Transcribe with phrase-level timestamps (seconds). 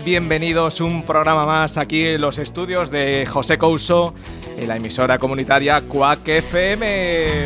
[0.00, 4.14] Bienvenidos un programa más aquí en los estudios de José Couso
[4.56, 7.42] en la emisora comunitaria Cuac FM.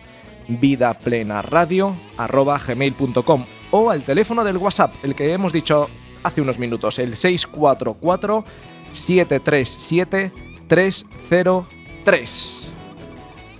[0.48, 5.90] vidaplenaradio.gmail.com o al teléfono del WhatsApp, el que hemos dicho
[6.24, 8.46] hace unos minutos, el 644
[8.90, 10.32] 737
[10.68, 12.61] 303.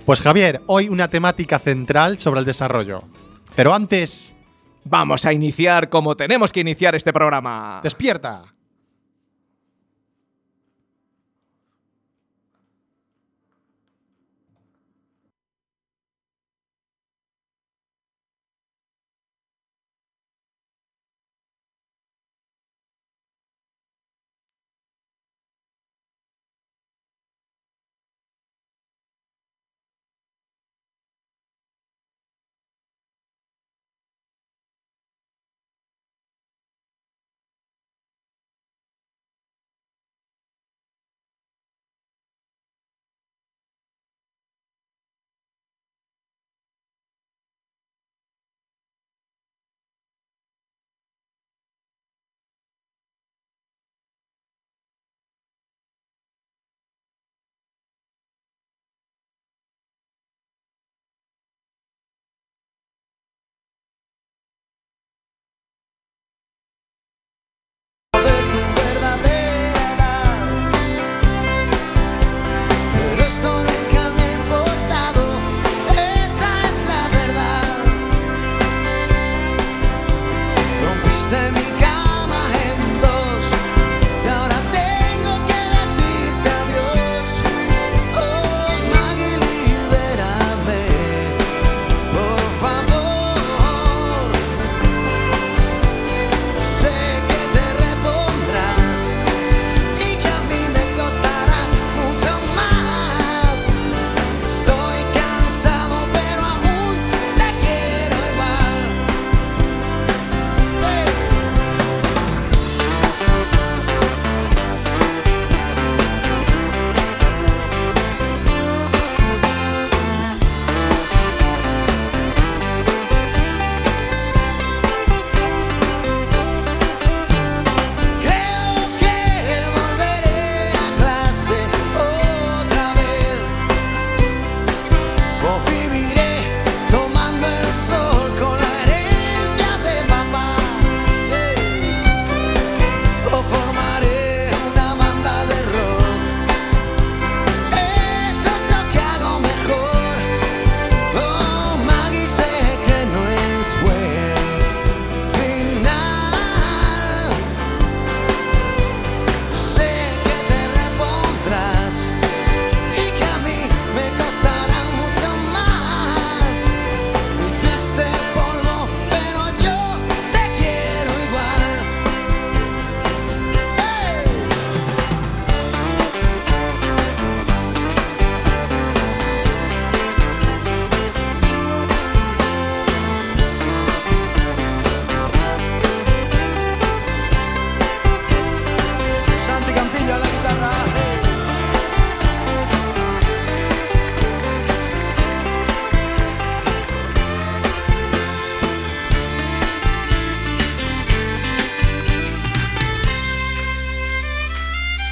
[0.04, 3.04] Pues Javier, hoy una temática central sobre el desarrollo.
[3.54, 4.34] Pero antes...
[4.84, 7.78] Vamos a iniciar como tenemos que iniciar este programa.
[7.84, 8.42] Despierta.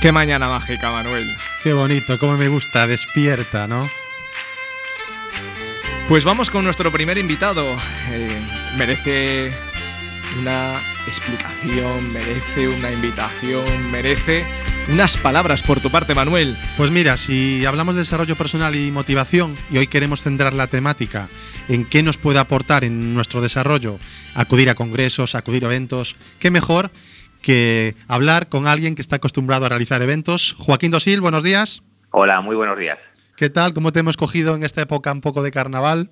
[0.01, 1.37] Qué mañana mágica, Manuel.
[1.63, 3.87] Qué bonito, cómo me gusta, despierta, ¿no?
[6.09, 7.77] Pues vamos con nuestro primer invitado.
[8.11, 8.41] Eh,
[8.79, 9.53] merece
[10.41, 14.45] una explicación, merece una invitación, merece
[14.89, 16.57] unas palabras por tu parte, Manuel.
[16.79, 21.29] Pues mira, si hablamos de desarrollo personal y motivación, y hoy queremos centrar la temática
[21.69, 23.99] en qué nos puede aportar en nuestro desarrollo,
[24.35, 26.91] acudir a congresos, acudir a eventos, qué mejor
[27.41, 30.55] que hablar con alguien que está acostumbrado a realizar eventos.
[30.59, 31.83] Joaquín Dosil, buenos días.
[32.11, 32.99] Hola, muy buenos días.
[33.37, 33.73] ¿Qué tal?
[33.73, 36.11] ¿Cómo te hemos cogido en esta época un poco de carnaval?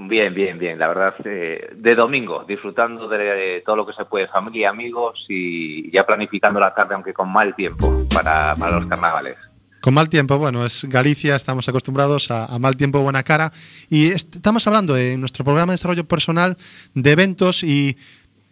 [0.00, 0.78] Bien, bien, bien.
[0.78, 5.90] La verdad, eh, de domingo, disfrutando de todo lo que se puede, familia, amigos y
[5.90, 9.36] ya planificando la tarde, aunque con mal tiempo, para, los carnavales.
[9.80, 13.52] Con mal tiempo, bueno, es Galicia, estamos acostumbrados a, mal tiempo, buena cara.
[13.90, 16.56] Y estamos hablando en nuestro programa de desarrollo personal
[16.94, 17.96] de eventos y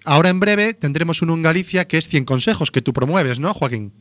[0.06, 3.52] ahora en breve tendremos uno en Galicia que es 100 consejos que tú promueves, ¿no,
[3.52, 3.92] Joaquín?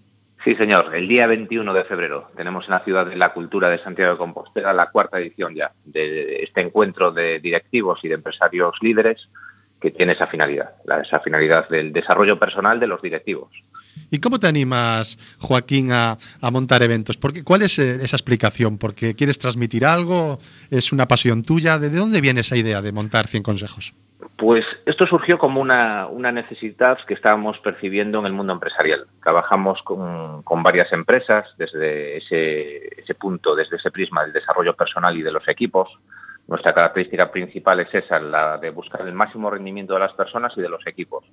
[0.46, 0.96] Sí, señor.
[0.96, 4.18] El día 21 de febrero tenemos en la Ciudad de la Cultura de Santiago de
[4.20, 9.28] Compostela la cuarta edición ya de este encuentro de directivos y de empresarios líderes
[9.82, 10.70] que tiene esa finalidad,
[11.04, 13.50] esa finalidad del desarrollo personal de los directivos.
[14.12, 17.18] ¿Y cómo te animas, Joaquín, a, montar eventos?
[17.18, 18.78] Porque, ¿Cuál es eh, esa explicación?
[18.78, 20.40] ¿Porque quieres transmitir algo?
[20.70, 21.80] ¿Es una pasión tuya?
[21.80, 23.94] ¿De dónde viene esa idea de montar 100 consejos?
[24.38, 29.06] Pues esto surgió como una, necesidad que estábamos percibiendo en el mundo empresarial.
[29.24, 35.22] Trabajamos con, varias empresas desde ese, ese, punto, desde ese prisma del desarrollo personal y
[35.22, 35.90] de los equipos.
[36.48, 40.62] Nuestra característica principal es esa, la de buscar el máximo rendimiento de las personas y
[40.62, 41.26] de los equipos.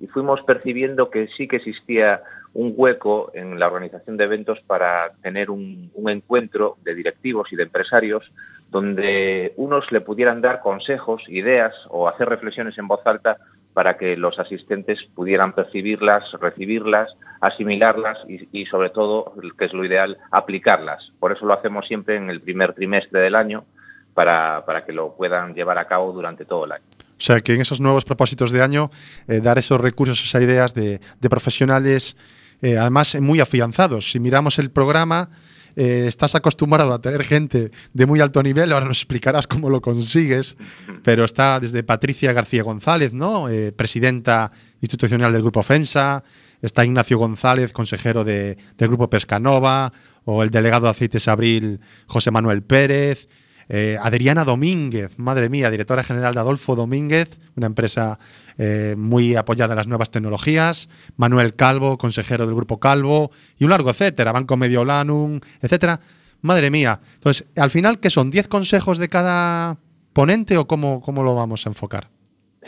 [0.00, 5.12] Y fuimos percibiendo que sí que existía un hueco en la organización de eventos para
[5.22, 8.30] tener un encuentro de directivos y de empresarios
[8.74, 13.36] donde unos le pudieran dar consejos, ideas o hacer reflexiones en voz alta
[13.72, 20.18] para que los asistentes pudieran percibirlas, recibirlas, asimilarlas y, sobre todo, que es lo ideal,
[20.32, 21.12] aplicarlas.
[21.20, 23.64] Por eso lo hacemos siempre en el primer trimestre del año
[24.12, 26.84] para, que lo puedan llevar a cabo durante todo el año.
[26.98, 28.90] O sea, que en esos nuevos propósitos de año,
[29.28, 30.98] eh, dar esos recursos, esas ideas de,
[31.30, 32.16] profesionales,
[32.60, 34.10] eh, además muy afianzados.
[34.10, 35.30] Si miramos el programa,
[35.76, 39.80] eh, estás acostumbrado a tener gente de muy alto nivel, ahora nos explicarás cómo lo
[39.80, 40.56] consigues,
[41.02, 43.48] pero está desde Patricia García González, ¿no?
[43.48, 46.22] Eh, presidenta institucional del Grupo FENSA,
[46.62, 49.92] está Ignacio González, consejero de, del Grupo Pescanova,
[50.24, 53.28] o el delegado de Aceites Abril, José Manuel Pérez,
[53.68, 58.18] eh, Adriana Domínguez, madre mía, directora general de Adolfo Domínguez, una empresa
[58.58, 63.70] eh, muy apoyada en las nuevas tecnologías, Manuel Calvo, consejero del Grupo Calvo, y un
[63.70, 66.00] largo etcétera, Banco Mediolanum, etcétera.
[66.42, 67.00] Madre mía.
[67.14, 68.30] Entonces, al final, ¿qué son?
[68.30, 69.78] ¿10 consejos de cada
[70.12, 72.08] ponente o cómo, cómo lo vamos a enfocar?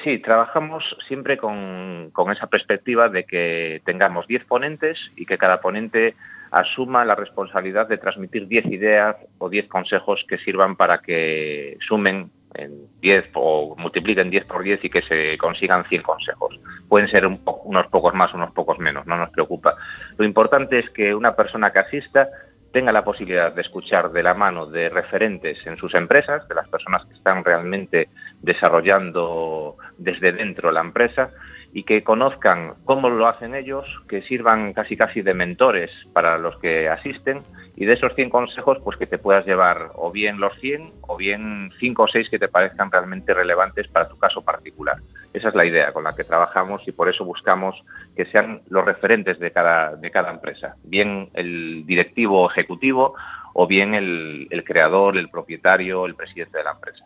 [0.02, 5.60] Sí, trabajamos siempre con, con esa perspectiva de que tengamos 10 ponentes y que cada
[5.60, 6.14] ponente
[6.50, 12.30] asuma la responsabilidad de transmitir 10 ideas o 10 consejos que sirvan para que sumen
[12.56, 16.58] en 10 o multipliquen 10 por 10 y que se consigan 100 consejos.
[16.88, 19.76] Pueden ser unos pocos más, unos pocos menos, no nos preocupa.
[20.16, 22.28] Lo importante es que una persona que asista
[22.72, 26.68] tenga la posibilidad de escuchar de la mano de referentes en sus empresas, de las
[26.68, 28.08] personas que están realmente
[28.42, 31.30] desarrollando desde dentro la empresa,
[31.72, 36.58] y que conozcan cómo lo hacen ellos, que sirvan casi casi de mentores para los
[36.58, 37.42] que asisten
[37.76, 41.16] y de esos 100 consejos pues que te puedas llevar o bien los 100 o
[41.16, 44.96] bien 5 o 6 que te parezcan realmente relevantes para tu caso particular.
[45.34, 47.84] Esa es la idea con la que trabajamos y por eso buscamos
[48.16, 53.14] que sean los referentes de cada, de cada empresa, bien el directivo ejecutivo
[53.52, 57.04] o bien el, el creador, el propietario, el presidente de la empresa.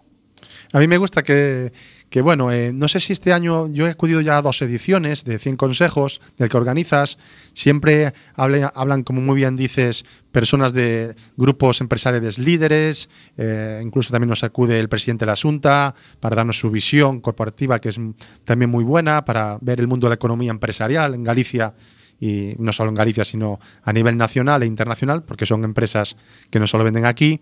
[0.72, 1.72] A mí me gusta que
[2.10, 5.24] que bueno, eh, no sé si este año yo he acudido ya a dos ediciones
[5.24, 7.18] de 100 consejos del que organizas.
[7.54, 14.42] Siempre hablan, como muy bien dices, personas de grupos empresariales líderes, eh, incluso también nos
[14.42, 18.00] acude el presidente de la Junta para darnos su visión corporativa, que es
[18.44, 21.74] también muy buena, para ver el mundo de la economía empresarial en Galicia
[22.20, 26.16] y no solo en Galicia, sino a nivel nacional e internacional, porque son empresas
[26.50, 27.40] que no solo venden aquí.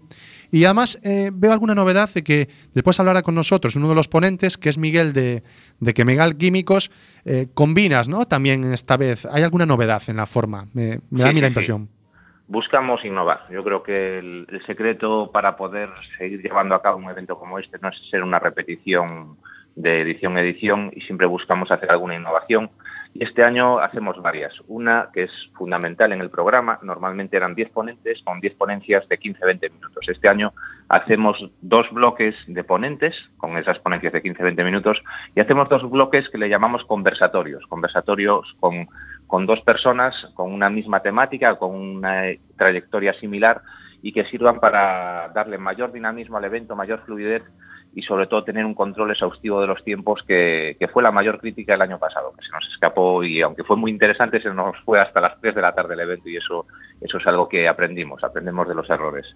[0.50, 4.08] Y además eh, veo alguna novedad de que después hablará con nosotros uno de los
[4.08, 5.42] ponentes, que es Miguel de,
[5.80, 6.90] de Quemegal Químicos.
[7.24, 8.26] Eh, combinas, ¿no?
[8.26, 9.26] También esta vez.
[9.26, 10.66] ¿Hay alguna novedad en la forma?
[10.72, 11.88] Me, da a mí la impresión.
[12.46, 13.42] Buscamos innovar.
[13.50, 17.78] Yo creo que el, secreto para poder seguir llevando a cabo un evento como este
[17.82, 19.36] no es ser una repetición
[19.76, 22.70] de edición a edición y siempre buscamos hacer alguna innovación
[23.14, 24.54] y este año hacemos varias.
[24.66, 29.18] Una que es fundamental en el programa, normalmente eran 10 ponentes con 10 ponencias de
[29.18, 30.08] 15-20 minutos.
[30.08, 30.52] Este año
[30.88, 35.02] hacemos dos bloques de ponentes con esas ponencias de 15-20 minutos
[35.34, 38.88] y hacemos dos bloques que le llamamos conversatorios, conversatorios con,
[39.26, 42.24] con dos personas con una misma temática, con una
[42.56, 43.62] trayectoria similar
[44.02, 47.42] y que sirvan para darle mayor dinamismo al evento, mayor fluidez
[47.94, 51.74] y sobre todo tener un control exhaustivo de los tiempos que, fue la mayor crítica
[51.74, 55.00] el año pasado, que se nos escapó y aunque fue muy interesante se nos fue
[55.00, 56.66] hasta las 3 de la tarde el evento y eso,
[57.00, 59.26] eso es algo que aprendimos, aprendemos de los errores.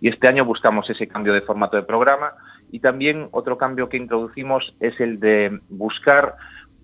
[0.00, 2.32] Y este año buscamos ese cambio de formato de programa
[2.70, 6.36] y también otro cambio que introducimos es el de buscar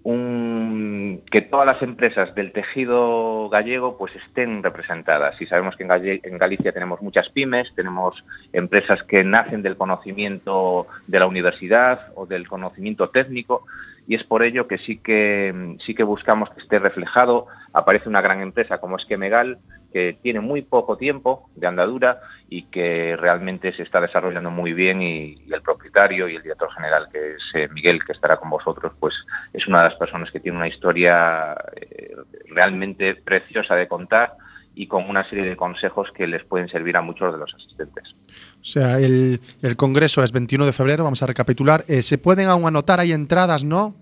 [0.04, 5.40] que todas las empresas del tejido gallego pues estén representadas.
[5.40, 11.20] Y sabemos que en, Galicia tenemos muchas pymes, tenemos empresas que nacen del conocimiento de
[11.20, 13.64] la universidad o del conocimiento técnico
[14.08, 17.46] y es por ello que sí que, sí que buscamos que esté reflejado.
[17.72, 19.81] Aparece una gran empresa como Esquemegal que
[20.22, 25.42] tiene muy poco tiempo de andadura y que realmente se está desarrollando muy bien y,
[25.50, 29.14] el propietario y el director general, que es eh, Miguel, que estará con vosotros, pues
[29.52, 32.14] es una de las personas que tiene una historia eh,
[32.50, 34.34] realmente preciosa de contar
[34.74, 38.14] y con una serie de consejos que les pueden servir a muchos de los asistentes.
[38.60, 39.40] O sea, el,
[39.76, 41.84] congreso es 21 de febrero, vamos a recapitular.
[41.88, 43.00] Eh, ¿Se pueden aún anotar?
[43.00, 43.94] Hay entradas, ¿no?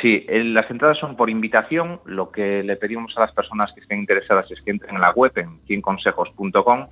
[0.00, 2.00] Sí, las entradas son por invitación.
[2.04, 5.12] Lo que le pedimos a las personas que estén interesadas es que entren en la
[5.12, 6.88] web en quienconsejos.com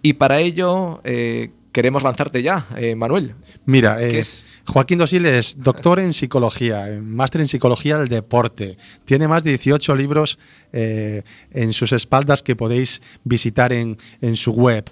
[0.00, 3.34] y para ello eh, queremos lanzarte ya, eh, Manuel.
[3.66, 4.22] Mira, eh,
[4.66, 8.76] Joaquín Dosil es doctor en psicología, máster en psicología del deporte.
[9.04, 10.38] Tiene más de 18 libros
[10.72, 11.22] eh,
[11.52, 13.96] en sus espaldas que podéis visitar en,
[14.34, 14.90] su web.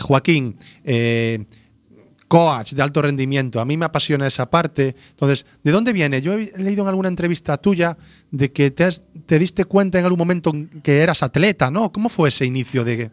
[0.00, 0.56] Joaquín,
[2.28, 3.60] coach de alto rendimiento.
[3.60, 4.94] A mí me apasiona esa parte.
[5.10, 6.22] Entonces, ¿de dónde viene?
[6.22, 7.96] Yo he leído en alguna entrevista tuya
[8.30, 8.88] de que te,
[9.26, 10.52] te diste cuenta en algún momento
[10.82, 11.92] que eras atleta, ¿no?
[11.92, 13.10] ¿Cómo fue ese inicio de,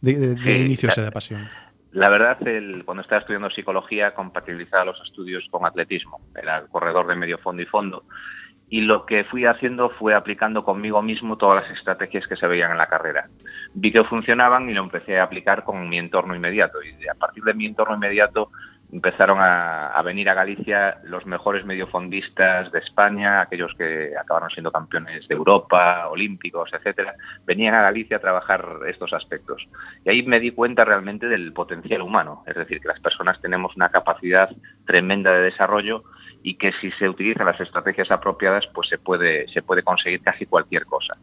[0.00, 1.48] de, inicio esa de pasión?
[1.96, 2.36] La verdad,
[2.84, 6.20] cuando estaba estudiando psicología, compatibilizaba los estudios con atletismo.
[6.34, 8.04] Era el corredor de medio fondo y fondo.
[8.68, 12.70] Y lo que fui haciendo fue aplicando conmigo mismo todas las estrategias que se veían
[12.70, 13.30] en la carrera.
[13.72, 16.82] Vi que funcionaban y lo empecé a aplicar con mi entorno inmediato.
[16.82, 18.50] Y a partir de mi entorno inmediato
[18.92, 25.26] empezaron a, venir a Galicia los mejores mediofondistas de España, aquellos que acabaron siendo campeones
[25.26, 27.14] de Europa, olímpicos, etcétera,
[27.44, 29.68] venían a Galicia a trabajar estos aspectos.
[30.04, 33.74] Y ahí me di cuenta realmente del potencial humano, es decir, que las personas tenemos
[33.76, 34.50] una capacidad
[34.86, 36.04] tremenda de desarrollo
[36.42, 40.46] y que si se utilizan las estrategias apropiadas, pues se puede, se puede conseguir casi
[40.46, 41.16] cualquier cosa.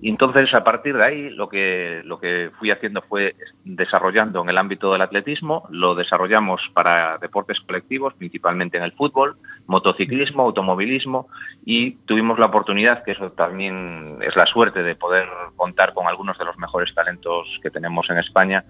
[0.00, 4.48] Y entonces, a partir de ahí, lo que, lo que fui haciendo fue desarrollando en
[4.48, 9.36] el ámbito del atletismo, lo desarrollamos para deportes colectivos, principalmente en el fútbol,
[9.66, 11.26] motociclismo, automovilismo,
[11.64, 16.38] y tuvimos la oportunidad, que eso también es la suerte de poder contar con algunos
[16.38, 18.64] de los mejores talentos que tenemos en España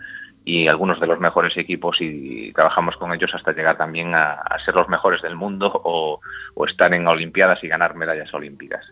[0.46, 4.74] y algunos de los mejores equipos y trabajamos con ellos hasta llegar también a, ser
[4.74, 6.20] los mejores del mundo o,
[6.54, 8.86] o estar en Olimpiadas y ganar medallas olímpicas.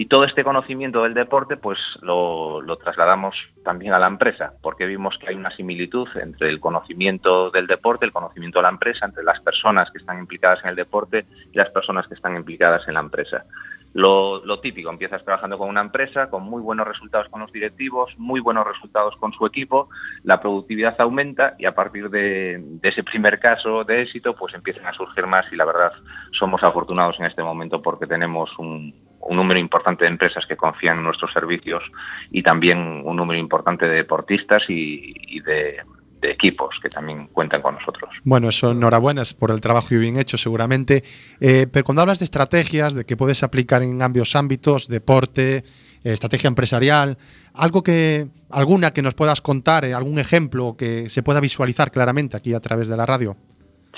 [0.00, 5.18] Y todo este conocimiento del deporte pues lo, trasladamos también a la empresa, porque vimos
[5.18, 9.24] que hay una similitud entre el conocimiento del deporte, el conocimiento de la empresa, entre
[9.24, 12.94] las personas que están implicadas en el deporte y las personas que están implicadas en
[12.94, 13.44] la empresa.
[13.92, 18.38] Lo, típico, empiezas trabajando con una empresa, con muy buenos resultados con los directivos, muy
[18.38, 19.88] buenos resultados con su equipo,
[20.22, 24.86] la productividad aumenta y a partir de, de, ese primer caso de éxito, pues empiezan
[24.86, 25.92] a surgir más y la verdad
[26.30, 30.98] somos afortunados en este momento porque tenemos un, un número importante de empresas que confían
[30.98, 31.82] en nuestros servicios
[32.30, 35.82] y también un número importante de deportistas y, de,
[36.20, 38.10] equipos que también cuentan con nosotros.
[38.24, 41.04] Bueno, eso enhorabuena por el trabajo bien hecho seguramente.
[41.40, 46.12] Eh, pero cuando hablas de estrategias, de que puedes aplicar en ambos ámbitos, deporte, eh,
[46.12, 47.18] estrategia empresarial,
[47.54, 52.36] algo que, alguna que nos puedas contar, eh, algún ejemplo que se pueda visualizar claramente
[52.36, 53.36] aquí a través de la radio.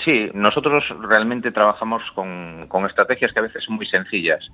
[0.03, 4.49] Sí, nosotros realmente trabajamos con, estrategias que a veces son muy sencillas.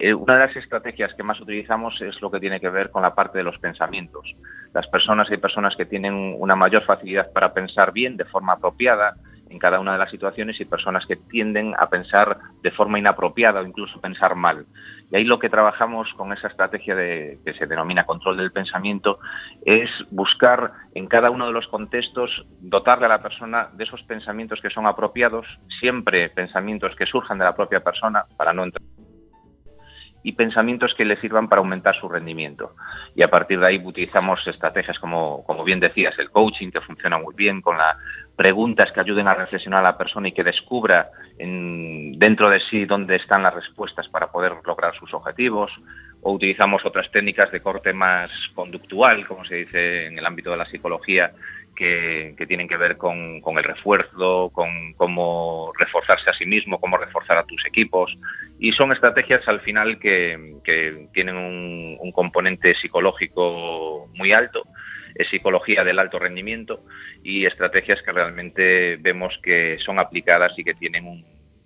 [0.00, 3.02] Eh, una de las estrategias que más utilizamos es lo que tiene que ver con
[3.02, 4.36] la parte de los pensamientos.
[4.72, 9.16] Las personas, hay personas que tienen una mayor facilidad para pensar bien, de forma apropiada,
[9.50, 13.60] en cada una de las situaciones y personas que tienden a pensar de forma inapropiada
[13.60, 14.66] o incluso pensar mal.
[15.10, 19.18] Y ahí lo que trabajamos con esa estrategia que se denomina control del pensamiento
[19.64, 24.60] es buscar en cada uno de los contextos dotarle a la persona de esos pensamientos
[24.60, 25.46] que son apropiados,
[25.80, 28.82] siempre pensamientos que surjan de la propia persona para no entrar
[30.22, 32.74] y pensamientos que le sirvan para aumentar su rendimiento.
[33.14, 37.18] Y a partir de ahí utilizamos estrategias como, como bien decías, el coaching, que funciona
[37.18, 37.96] muy bien, con las
[38.36, 43.16] preguntas que ayuden a reflexionar a la persona y que descubra dentro de sí dónde
[43.16, 45.72] están las respuestas para poder lograr sus objetivos,
[46.22, 50.56] o utilizamos otras técnicas de corte más conductual, como se dice en el ámbito de
[50.56, 51.32] la psicología,
[51.78, 57.38] que, tienen que ver con, el refuerzo, con cómo reforzarse a sí mismo, cómo reforzar
[57.38, 58.18] a tus equipos.
[58.58, 60.56] Y son estrategias al final que,
[61.12, 64.64] tienen un, componente psicológico muy alto,
[65.14, 66.82] es psicología del alto rendimiento
[67.22, 71.24] y estrategias que realmente vemos que son aplicadas y que tienen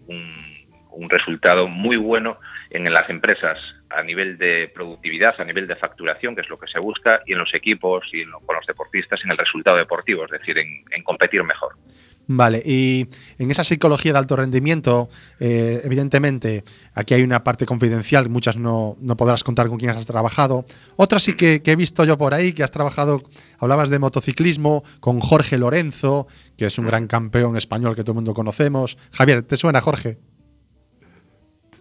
[0.09, 3.59] un resultado muy bueno en las empresas
[3.95, 7.33] a nivel de productividad, a nivel de facturación, que es lo que se busca, y
[7.33, 11.43] en los equipos y con los deportistas en el resultado deportivo, es decir, en, competir
[11.45, 11.75] mejor.
[12.29, 18.29] Vale, y en esa psicología de alto rendimiento, eh, evidentemente, aquí hay una parte confidencial,
[18.29, 20.65] muchas no, podrás contar con quién has trabajado.
[20.97, 23.23] Otras sí que, que, he visto yo por ahí, que has trabajado,
[23.59, 28.17] hablabas de motociclismo con Jorge Lorenzo, que es un gran campeón español que todo el
[28.17, 28.97] mundo conocemos.
[29.13, 30.19] Javier, ¿te suena Jorge?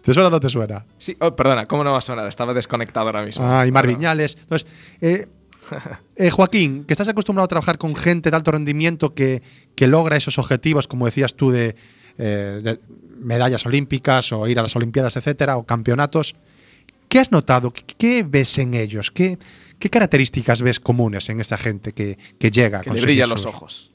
[0.02, 0.84] ¿Te suena o no te suena?
[0.98, 2.26] Sí, oh, perdona, ¿cómo no va a sonar?
[2.26, 3.44] Estaba desconectado ahora mismo.
[3.46, 4.36] Ah, y Mar Viñales.
[4.40, 4.68] Entonces,
[5.00, 5.28] eh,
[6.16, 9.42] eh, Joaquín, que estás acostumbrado a trabajar con gente de alto rendimiento que,
[9.74, 11.76] que logra esos objetivos, como decías tú, de,
[12.18, 12.78] eh,
[13.20, 16.34] medallas olímpicas o ir a las Olimpiadas, etcétera, o campeonatos.
[17.08, 17.72] ¿Qué has notado?
[17.72, 19.10] ¿Qué, ves en ellos?
[19.10, 19.38] ¿Qué,
[19.78, 22.80] ¿Qué, características ves comunes en esta gente que, que llega?
[22.80, 23.91] Que le brillan los ojos.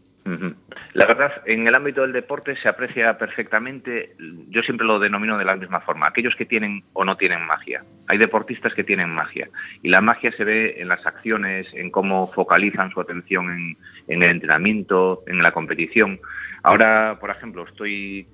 [0.93, 4.15] La verdad, en el ámbito del deporte se aprecia perfectamente,
[4.49, 7.83] yo siempre lo denomino de la misma forma, aquellos que tienen o no tienen magia.
[8.07, 9.49] Hay deportistas que tienen magia
[9.83, 14.29] y la magia se ve en las acciones, en cómo focalizan su atención en, el
[14.29, 16.19] entrenamiento, en la competición.
[16.63, 18.27] Ahora, por ejemplo, estoy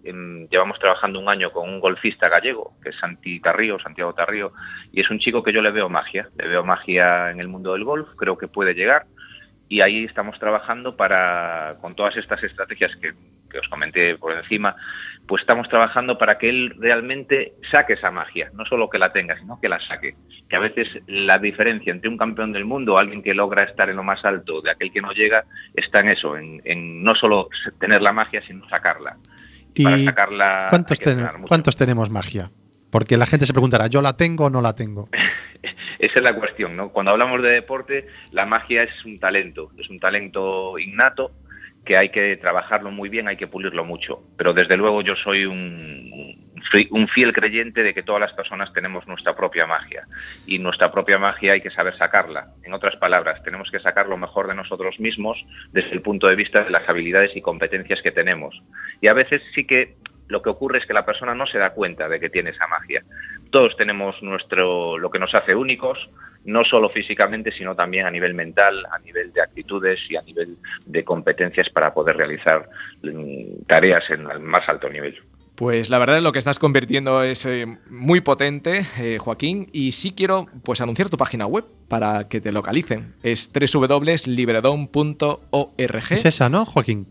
[0.49, 4.53] llevamos trabajando un año con un golfista gallego, que es Santi Tarrío, Santiago Tarrío,
[4.91, 7.73] y es un chico que yo le veo magia, le veo magia en el mundo
[7.73, 9.05] del golf, creo que puede llegar
[9.73, 13.15] y ahí estamos trabajando para, con todas estas estrategias que,
[13.57, 14.75] os comenté por encima,
[15.27, 19.35] pues estamos trabajando para que él realmente saque esa magia, no solo que la tenga,
[19.39, 20.15] sino que la saque.
[20.47, 23.95] Que a veces la diferencia entre un campeón del mundo, alguien que logra estar en
[23.95, 28.03] lo más alto, de aquel que no llega, está en eso, en, no solo tener
[28.03, 29.17] la magia, sino sacarla.
[29.73, 30.67] Y, para sacarla...
[30.69, 30.99] ¿cuántos,
[31.47, 32.51] ¿Cuántos tenemos magia?
[32.91, 35.09] Porque la gente se preguntará, ¿yo la tengo o no la tengo?
[35.99, 36.89] Esa es la cuestión, ¿no?
[36.89, 41.31] Cuando hablamos de deporte, la magia es un talento, es un talento innato
[41.85, 44.23] que hay que trabajarlo muy bien, hay que pulirlo mucho.
[44.37, 46.53] Pero desde luego yo soy un,
[46.91, 50.07] un fiel creyente de que todas las personas tenemos nuestra propia magia
[50.45, 52.53] y nuestra propia magia hay que saber sacarla.
[52.63, 56.35] En otras palabras, tenemos que sacar lo mejor de nosotros mismos desde el punto de
[56.35, 58.61] vista de las habilidades y competencias que tenemos.
[59.01, 59.95] Y a veces sí que
[60.27, 62.67] lo que ocurre es que la persona no se da cuenta de que tiene esa
[62.67, 63.03] magia.
[63.53, 66.09] Todos tenemos nuestro, lo que nos hace únicos,
[66.43, 70.57] no solo físicamente, sino también a nivel mental, a nivel de actitudes y a nivel
[70.87, 72.67] de competencias para poder realizar
[73.03, 75.19] mm, tareas en el más alto nivel.
[75.53, 79.91] Pues la verdad es lo que estás convirtiendo es eh, muy potente, eh, Joaquín, y
[79.91, 83.13] sí quiero pues anunciar tu página web para que te localicen.
[83.21, 86.03] Es www.libredon.org.
[86.09, 87.05] Es esa, ¿no, Joaquín?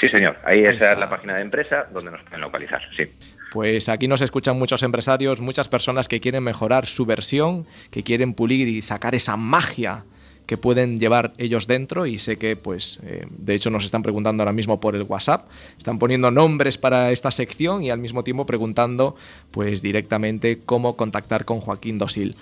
[0.00, 0.36] Sí, señor.
[0.44, 3.10] Ahí, esa es la página de empresa donde nos pueden localizar, sí.
[3.52, 8.34] Pues aquí nos escuchan muchos empresarios, muchas personas que quieren mejorar su versión, que quieren
[8.34, 10.04] pulir y sacar esa magia
[10.48, 14.42] que pueden llevar ellos dentro y sé que pues eh, de hecho nos están preguntando
[14.42, 18.46] ahora mismo por el WhatsApp, están poniendo nombres para esta sección y al mismo tiempo
[18.46, 19.14] preguntando
[19.50, 22.34] pues directamente cómo contactar con Joaquín Dosil.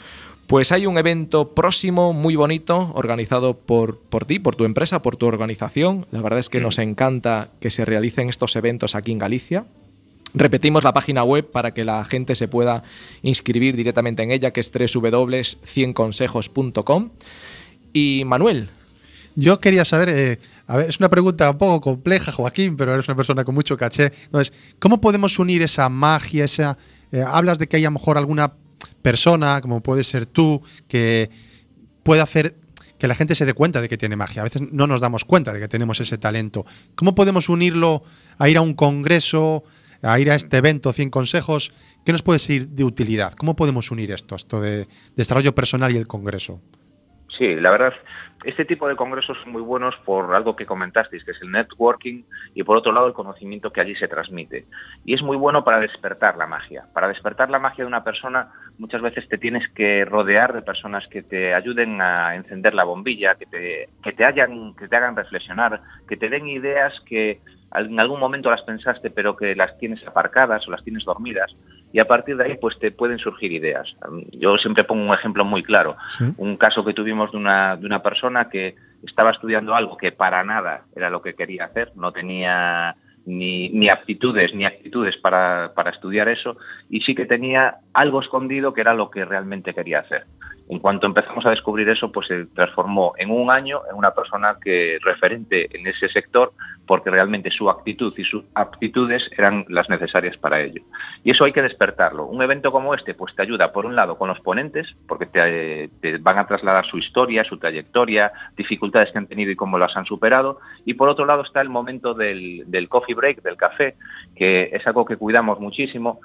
[0.47, 5.17] Pues hay un evento próximo muy bonito organizado por, por ti, por tu empresa, por
[5.17, 6.07] tu organización.
[6.13, 9.65] La verdad es que nos encanta que se realicen estos eventos aquí en Galicia.
[10.35, 12.83] Repetimos la página web para que la gente se pueda
[13.23, 17.11] inscribir directamente en ella, que es www.cienconsejos.com.
[17.93, 18.71] Y Manuel.
[19.35, 23.07] Yo quería saber, eh, a ver, es una pregunta un poco compleja, Joaquín, pero eres
[23.09, 24.13] una persona con mucho caché.
[24.25, 26.77] Entonces, ¿cómo podemos unir esa magia, esa...
[27.13, 28.53] Eh, hablas de que hay a lo mejor alguna
[29.03, 31.31] persona, como puede ser tú, que
[32.03, 32.55] puede hacer
[32.99, 34.43] que la gente se dé cuenta de que tiene magia.
[34.43, 36.65] A veces no nos damos cuenta de que tenemos ese talento.
[36.95, 38.03] ¿Cómo podemos unirlo
[38.39, 39.65] a ir a un congreso,
[40.03, 41.73] a ir a este evento 100 consejos?
[42.05, 43.33] ¿Qué nos puede ser de utilidad?
[43.33, 46.61] ¿Cómo podemos unir esto, esto de desarrollo personal y el congreso?
[47.37, 47.93] Sí, la verdad,
[48.45, 52.23] este tipo de congresos son muy buenos por algo que comentasteis, que es el networking
[52.55, 54.65] y por otro lado el conocimiento que allí se transmite.
[55.05, 56.85] Y es muy bueno para despertar la magia.
[56.93, 61.07] Para despertar la magia de una persona muchas veces te tienes que rodear de personas
[61.09, 65.17] que te ayuden a encender la bombilla, que te, que te, hayan, que te hagan
[65.17, 67.41] reflexionar, que te den ideas que
[67.77, 71.55] en algún momento las pensaste pero que las tienes aparcadas o las tienes dormidas
[71.93, 73.95] y a partir de ahí pues te pueden surgir ideas.
[74.33, 75.97] Yo siempre pongo un ejemplo muy claro,
[76.37, 80.43] un caso que tuvimos de una, de una persona que estaba estudiando algo que para
[80.45, 85.91] nada era lo que quería hacer, no tenía ni, ni aptitudes ni actitudes para, para
[85.91, 86.57] estudiar eso
[86.89, 90.25] y sí que tenía algo escondido que era lo que realmente quería hacer.
[90.69, 94.59] En cuanto empezamos a descubrir eso, pues se transformó en un año en una persona
[94.63, 96.53] que referente en ese sector
[96.87, 100.83] porque realmente su actitud y sus aptitudes eran las necesarias para ello.
[101.25, 102.27] Y eso hay que despertarlo.
[102.27, 106.19] Un evento como este pues te ayuda por un lado con los ponentes, porque te,
[106.19, 110.07] van a trasladar su historia, su trayectoria, dificultades que han tenido y cómo las han
[110.07, 110.61] superado.
[110.85, 113.97] Y por otro lado está el momento del, coffee break, del café,
[114.37, 116.21] que es algo que cuidamos muchísimo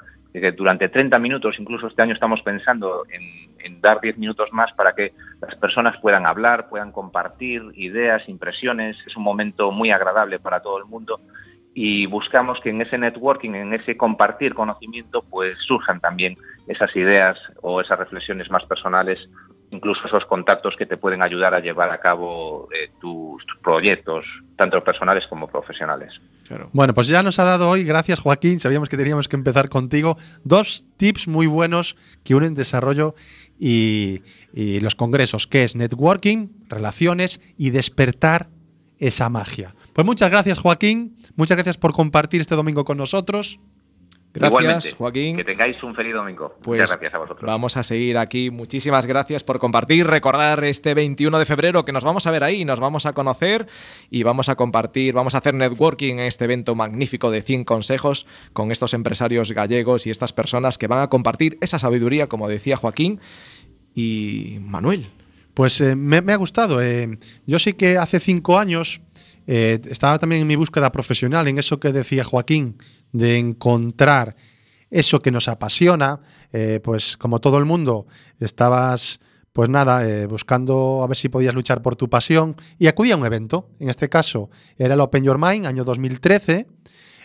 [0.55, 5.13] durante 30 minutos, incluso este año estamos pensando en, dar 10 minutos más para que
[5.41, 8.95] las personas puedan hablar, puedan compartir ideas, impresiones.
[9.07, 11.19] Es un momento muy agradable para todo el mundo
[11.73, 17.39] y buscamos que en ese networking, en ese compartir conocimiento, pues surjan también esas ideas
[17.61, 19.27] o esas reflexiones más personales
[19.71, 24.83] incluso esos contactos que te pueden ayudar a llevar a cabo eh, tus, proyectos, tanto
[24.83, 26.13] personales como profesionales.
[26.73, 30.17] Bueno, pues ya nos ha dado hoy, gracias Joaquín, sabíamos que teníamos que empezar contigo,
[30.43, 33.15] dos tips muy buenos que unen desarrollo
[33.59, 34.21] y,
[34.53, 38.49] y los congresos, que es networking, relaciones y despertar
[38.99, 39.75] esa magia.
[39.93, 43.59] Pues muchas gracias Joaquín, muchas gracias por compartir este domingo con nosotros.
[44.33, 45.35] Gracias, Joaquín.
[45.35, 46.55] Que tengáis un feliz domingo.
[46.61, 47.45] Pues Muchas gracias a vosotros.
[47.45, 48.49] Vamos a seguir aquí.
[48.49, 50.07] Muchísimas gracias por compartir.
[50.07, 53.67] Recordar este 21 de febrero que nos vamos a ver ahí, nos vamos a conocer
[54.09, 58.25] y vamos a compartir, vamos a hacer networking en este evento magnífico de 100 consejos
[58.53, 62.77] con estos empresarios gallegos y estas personas que van a compartir esa sabiduría, como decía
[62.77, 63.19] Joaquín
[63.93, 65.09] y Manuel.
[65.53, 66.81] Pues eh, me, ha gustado.
[66.81, 69.01] Eh, yo sí que hace cinco años
[69.47, 72.77] eh, estaba también en mi búsqueda profesional, en eso que decía Joaquín
[73.11, 74.35] de encontrar
[74.91, 76.19] eso que nos apasiona,
[76.51, 78.05] eh, pues como todo el mundo,
[78.39, 79.21] estabas,
[79.53, 83.17] pues nada, eh, buscando a ver si podías luchar por tu pasión y acudí a
[83.17, 83.69] un evento.
[83.79, 86.67] En este caso era el Open Your Mind, año 2013,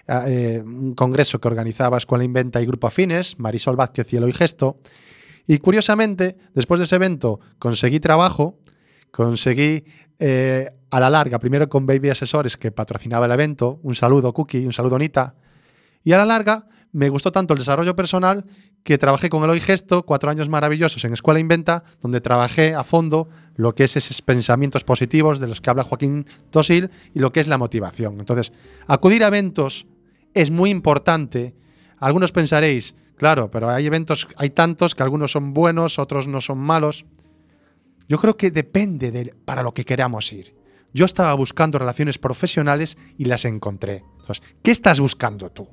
[0.08, 4.78] eh, un congreso que organizaba Escuela Inventa y Grupo Afines, Marisol Vázquez y Eloy Gesto.
[5.48, 8.58] Y curiosamente, después de ese evento, conseguí trabajo,
[9.10, 9.84] conseguí
[10.18, 14.72] a la larga, primero con Baby Asesores, que patrocinaba el evento, un saludo Cookie, un
[14.72, 15.34] saludo Anita,
[16.06, 18.46] y a la larga me gustó tanto el desarrollo personal
[18.84, 23.28] que trabajé con Eloy Gesto, cuatro años maravillosos en Escuela Inventa, donde trabajé a fondo
[23.56, 27.40] lo que es esos pensamientos positivos de los que habla Joaquín Tosil y lo que
[27.40, 28.20] es la motivación.
[28.20, 28.52] Entonces,
[28.86, 29.88] acudir a eventos
[30.32, 31.56] es muy importante.
[31.98, 36.58] Algunos pensaréis, claro, pero hay eventos, hay tantos que algunos son buenos, otros no son
[36.58, 37.04] malos.
[38.08, 40.54] Yo creo que depende de para lo que queramos ir.
[40.94, 44.04] Yo estaba buscando relaciones profesionales y las encontré.
[44.20, 45.68] Entonces, ¿qué estás buscando tú?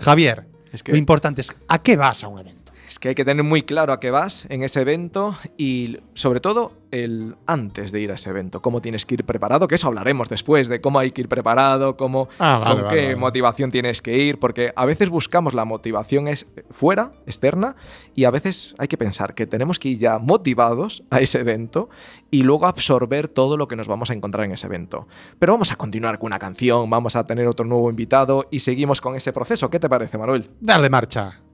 [0.00, 0.46] Javier,
[0.86, 2.57] lo importante es a qué vas a un evento.
[2.88, 6.40] Es que hay que tener muy claro a qué vas en ese evento y sobre
[6.40, 9.88] todo el antes de ir a ese evento, cómo tienes que ir preparado, que eso
[9.88, 14.16] hablaremos después de cómo hay que ir preparado, cómo ah, con qué motivación tienes que
[14.16, 17.76] ir, porque a veces buscamos la motivación es fuera, externa,
[18.14, 21.90] y a veces hay que pensar que tenemos que ir ya motivados a ese evento
[22.30, 25.06] y luego absorber todo lo que nos vamos a encontrar en ese evento.
[25.38, 29.02] Pero vamos a continuar con una canción, vamos a tener otro nuevo invitado y seguimos
[29.02, 29.68] con ese proceso.
[29.68, 30.48] ¿Qué te parece, Manuel?
[30.58, 31.47] Dale marcha.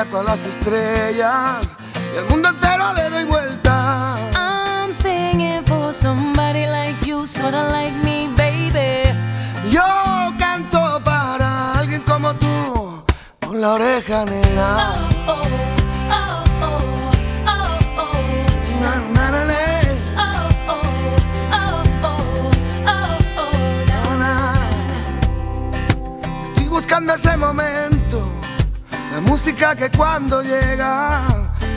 [0.00, 1.76] Ato a las estrellas
[2.14, 4.16] y al mundo entero le doy vuelta.
[4.34, 9.10] I'm singing for somebody like you, sorta like me, baby.
[9.70, 9.82] Yo
[10.38, 13.02] canto para alguien como tú,
[13.46, 14.94] con la oreja nena.
[15.26, 15.42] Oh, oh,
[16.10, 16.80] oh, oh,
[17.46, 18.12] oh, oh.
[18.80, 19.54] Na, na, na, na,
[20.16, 20.22] Oh,
[20.66, 20.80] oh,
[21.52, 22.20] oh, oh,
[22.86, 23.52] oh, oh,
[23.86, 24.32] na, na.
[26.42, 27.89] Estoy buscando ese momento,
[29.30, 31.22] música que cuando llega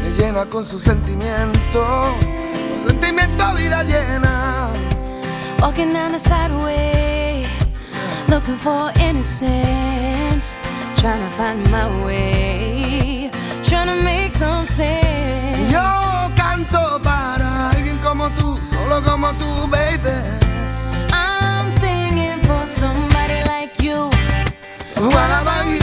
[0.03, 4.69] me llena con su sentimiento, con sentimiento vida llena.
[5.61, 7.45] Walking down the sideway,
[8.27, 10.57] looking for innocence,
[10.95, 13.29] trying to find my way,
[13.63, 15.71] trying to make some sense.
[15.71, 20.09] Yo canto para alguien como tú, solo como tú, baby.
[21.11, 24.09] I'm singing for somebody like you.
[24.95, 25.82] What about you?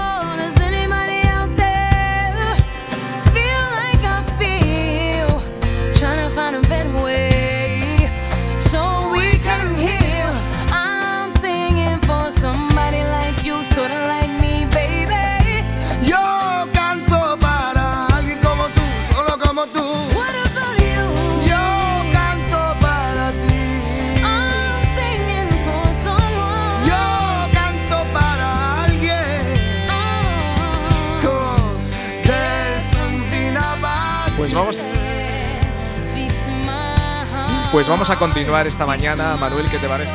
[37.71, 39.37] Pues vamos a continuar esta mañana.
[39.37, 40.11] Manuel, ¿qué te parece?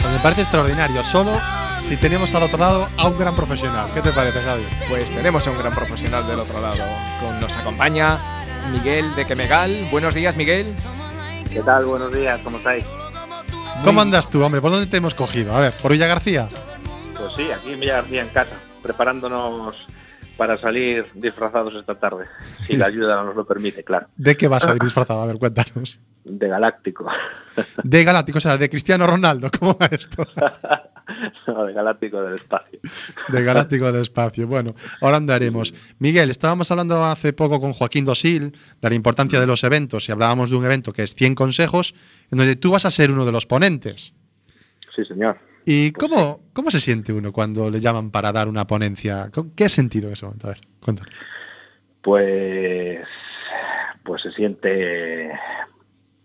[0.00, 1.04] Pues me parece extraordinario.
[1.04, 1.32] Solo
[1.80, 3.88] si tenemos al otro lado a un gran profesional.
[3.94, 4.66] ¿Qué te parece, Javi?
[4.88, 6.84] Pues tenemos a un gran profesional del otro lado.
[7.20, 8.18] Con, nos acompaña
[8.72, 9.88] Miguel de Quemegal.
[9.92, 10.74] Buenos días, Miguel.
[11.48, 11.86] ¿Qué tal?
[11.86, 12.84] Buenos días, ¿cómo estáis?
[13.84, 14.60] ¿Cómo andas tú, hombre?
[14.60, 15.54] ¿Por dónde te hemos cogido?
[15.54, 16.48] A ver, ¿por Villa García?
[17.16, 19.76] Pues sí, aquí en Villa García en casa, preparándonos
[20.36, 22.26] para salir disfrazados esta tarde,
[22.66, 24.06] si la ayuda nos lo permite, claro.
[24.16, 25.22] ¿De qué vas a ir disfrazado?
[25.22, 26.00] A ver, cuéntanos.
[26.24, 27.06] De Galáctico.
[27.82, 29.50] De Galáctico, o sea, de Cristiano Ronaldo.
[29.58, 30.26] ¿Cómo va esto?
[31.46, 32.78] No, de Galáctico del espacio.
[33.28, 34.46] De Galáctico del Espacio.
[34.46, 35.74] Bueno, ahora andaremos.
[35.98, 40.12] Miguel, estábamos hablando hace poco con Joaquín Dosil de la importancia de los eventos y
[40.12, 41.94] hablábamos de un evento que es 100 consejos,
[42.30, 44.14] en donde tú vas a ser uno de los ponentes.
[44.94, 45.38] Sí, señor.
[45.64, 49.30] ¿Y cómo, cómo se siente uno cuando le llaman para dar una ponencia?
[49.32, 50.46] ¿Con- ¿Qué has sentido en ese momento?
[50.48, 51.12] A ver, cuéntanos.
[52.02, 53.00] Pues,
[54.02, 55.30] pues se siente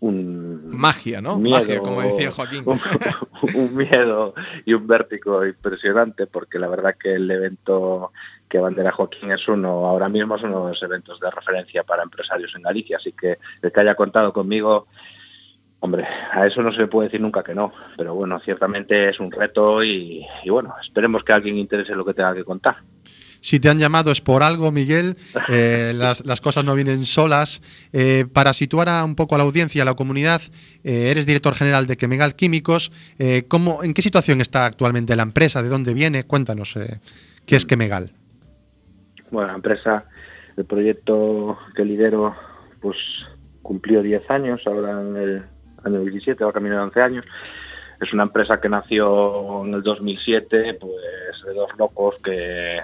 [0.00, 1.36] un Magia, ¿no?
[1.38, 2.64] miedo, Magia, como decía Joaquín.
[3.40, 4.34] Un, un miedo
[4.66, 8.10] y un vértigo impresionante, porque la verdad que el evento
[8.48, 12.02] que bandera Joaquín es uno, ahora mismo es uno de los eventos de referencia para
[12.02, 14.88] empresarios en Galicia, así que el que haya contado conmigo,
[15.80, 19.20] hombre, a eso no se le puede decir nunca que no, pero bueno, ciertamente es
[19.20, 22.76] un reto y, y bueno, esperemos que a alguien interese lo que tenga que contar.
[23.40, 25.16] Si te han llamado es por algo, Miguel.
[25.48, 27.62] Eh, las, las cosas no vienen solas.
[27.92, 30.42] Eh, para situar a un poco a la audiencia, a la comunidad,
[30.84, 32.92] eh, eres director general de Quemegal Químicos.
[33.48, 35.62] ¿cómo, ¿En qué situación está actualmente la empresa?
[35.62, 36.24] ¿De dónde viene?
[36.24, 36.74] Cuéntanos,
[37.46, 38.10] ¿qué es Quemegal?
[39.30, 40.04] Bueno, la empresa,
[40.56, 42.34] el proyecto que lidero,
[42.80, 42.96] pues
[43.62, 45.42] cumplió 10 años, ahora en el
[45.84, 47.24] año 17, va a caminar 11 años.
[48.00, 52.80] Es una empresa que nació en el 2007, pues de dos locos que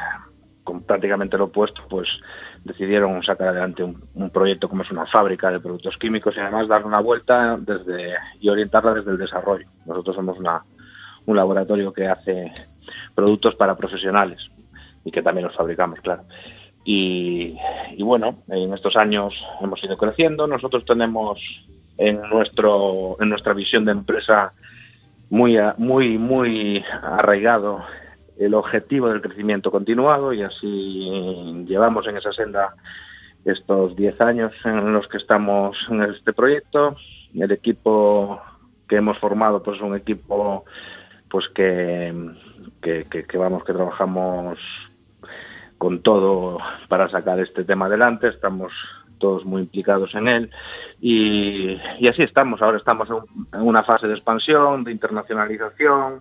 [0.65, 2.09] con prácticamente lo opuesto, pues
[2.65, 6.87] decidieron sacar adelante un, proyecto como es una fábrica de productos químicos y además dar
[6.87, 9.67] una vuelta desde y orientarla desde el desarrollo.
[9.85, 10.65] Nosotros somos una,
[11.27, 12.53] un laboratorio que hace
[13.15, 14.51] productos para profesionales
[15.05, 16.23] y que también los fabricamos, claro.
[16.85, 17.57] y
[17.99, 20.47] bueno, en estos años hemos ido creciendo.
[20.47, 21.39] Nosotros tenemos
[21.99, 24.53] en, nuestro, en nuestra visión de empresa
[25.31, 27.83] muy, muy, muy arraigado
[28.39, 32.75] el objetivo del crecimiento continuado y así llevamos en esa senda
[33.45, 36.97] estos 10 años en los que estamos en este proyecto.
[37.35, 38.41] El equipo
[38.89, 40.65] que hemos formado pues es un equipo
[41.29, 42.13] pues que,
[42.83, 44.59] que- que vamos que trabajamos
[45.79, 48.73] con todo para sacar este tema adelante, estamos
[49.45, 50.51] muy implicados en él
[51.01, 56.21] y, así estamos, ahora estamos en, un- en una fase de expansión, de internacionalización,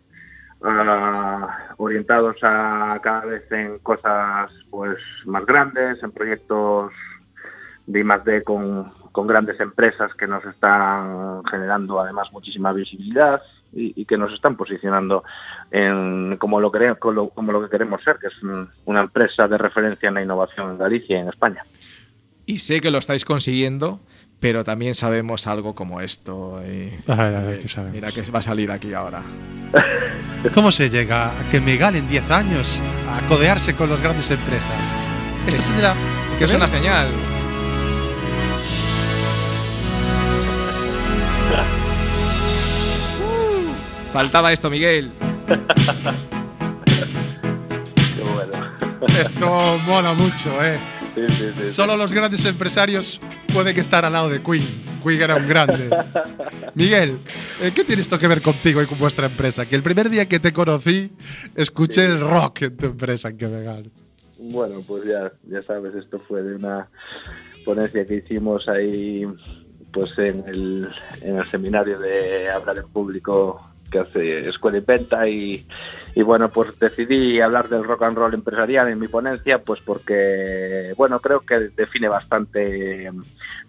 [0.64, 6.92] ah, orientados a cada vez en cosas pues más grandes, en proyectos
[7.86, 13.42] de I D con, con grandes empresas que nos están generando además muchísima visibilidad
[13.76, 15.24] y, que nos están posicionando
[15.72, 19.48] en, como, lo como, lo, como lo que queremos ser, que es un- una empresa
[19.48, 21.66] de referencia en la innovación en Galicia y en España.
[22.46, 24.00] Y sé que lo estáis consiguiendo,
[24.40, 26.60] pero también sabemos algo como esto.
[26.64, 27.96] eh, A ver, a ver, ¿qué sabemos?
[27.96, 29.22] Mira que va a salir aquí ahora.
[30.54, 32.80] ¿Cómo se llega a que Megal en 10 años
[33.10, 34.94] a codearse con las grandes empresas?
[35.48, 35.96] Esto Es- será.
[36.34, 37.08] Esto es una señal.
[44.12, 45.12] Faltaba esto, Miguel.
[48.16, 48.52] Qué bueno.
[49.20, 50.80] Esto mola mucho, ¿eh?
[51.16, 51.68] Sí, sí, sí.
[51.70, 53.20] Solo los grandes empresarios
[53.54, 54.64] pueden estar al lado de Queen.
[55.04, 55.90] Queen era un grande.
[56.76, 57.20] Miguel,
[57.62, 59.66] eh, ¿qué tiene esto que ver contigo y con vuestra empresa?
[59.68, 61.12] Que el primer día que te conocí,
[61.56, 63.92] escuché el rock en tu empresa en Quevegal.
[64.40, 66.88] Bueno, pues ya, ya sabes, esto fue de una
[67.64, 69.26] ponencia que hicimos ahí
[69.92, 70.90] pues en el,
[71.22, 75.66] en el seminario de hablar en público que hace Escuela Inventa y,
[76.16, 80.94] y bueno, pues decidí hablar del rock and roll empresarial en mi ponencia pues porque,
[80.98, 83.12] bueno, creo que define bastante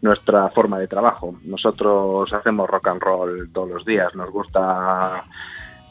[0.00, 1.36] nuestra forma de trabajo.
[1.44, 5.24] Nosotros hacemos rock and roll todos los días, nos gusta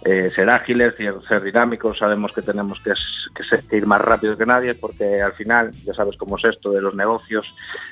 [0.04, 2.94] eh, ser ágiles, ser, ser dinámicos, sabemos que tenemos que,
[3.70, 6.82] que ir más rápido que nadie porque al final, ya sabes cómo es esto de
[6.82, 7.46] los negocios,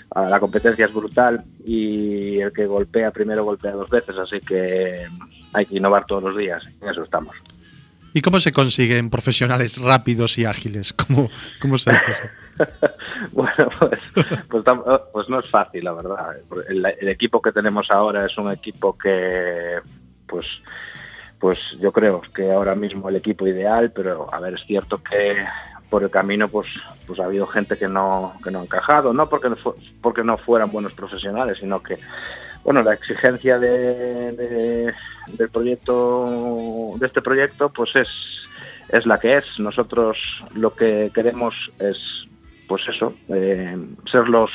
[0.10, 5.08] ah, la competencia es brutal y el que golpea primero golpea dos veces, así que
[5.54, 7.36] hay que innovar todos los días, en eso estamos.
[8.14, 10.92] ¿Y cómo se consiguen profesionales rápidos y ágiles?
[10.94, 11.30] ¿Cómo,
[11.62, 12.22] cómo se hace eso?
[13.32, 14.00] bueno, pues,
[14.50, 16.36] pues, tam- pues no es fácil, la verdad.
[16.70, 19.80] El, el equipo que tenemos ahora es un equipo que,
[20.28, 20.46] pues,
[21.40, 25.38] pues yo creo que ahora mismo el equipo ideal, pero a ver, es cierto que
[25.90, 26.68] por el camino pues,
[27.08, 29.50] pues ha habido gente que no, que no ha encajado, no porque
[30.02, 31.98] porque no fueran buenos profesionales, sino que
[32.64, 34.94] bueno, la exigencia de, de-
[35.28, 38.08] del proyecto, de este proyecto, pues es,
[38.90, 39.46] es la que es.
[39.60, 40.18] Nosotros
[40.54, 42.28] lo que queremos es,
[42.68, 43.78] pues eso, eh,
[44.12, 44.52] ser los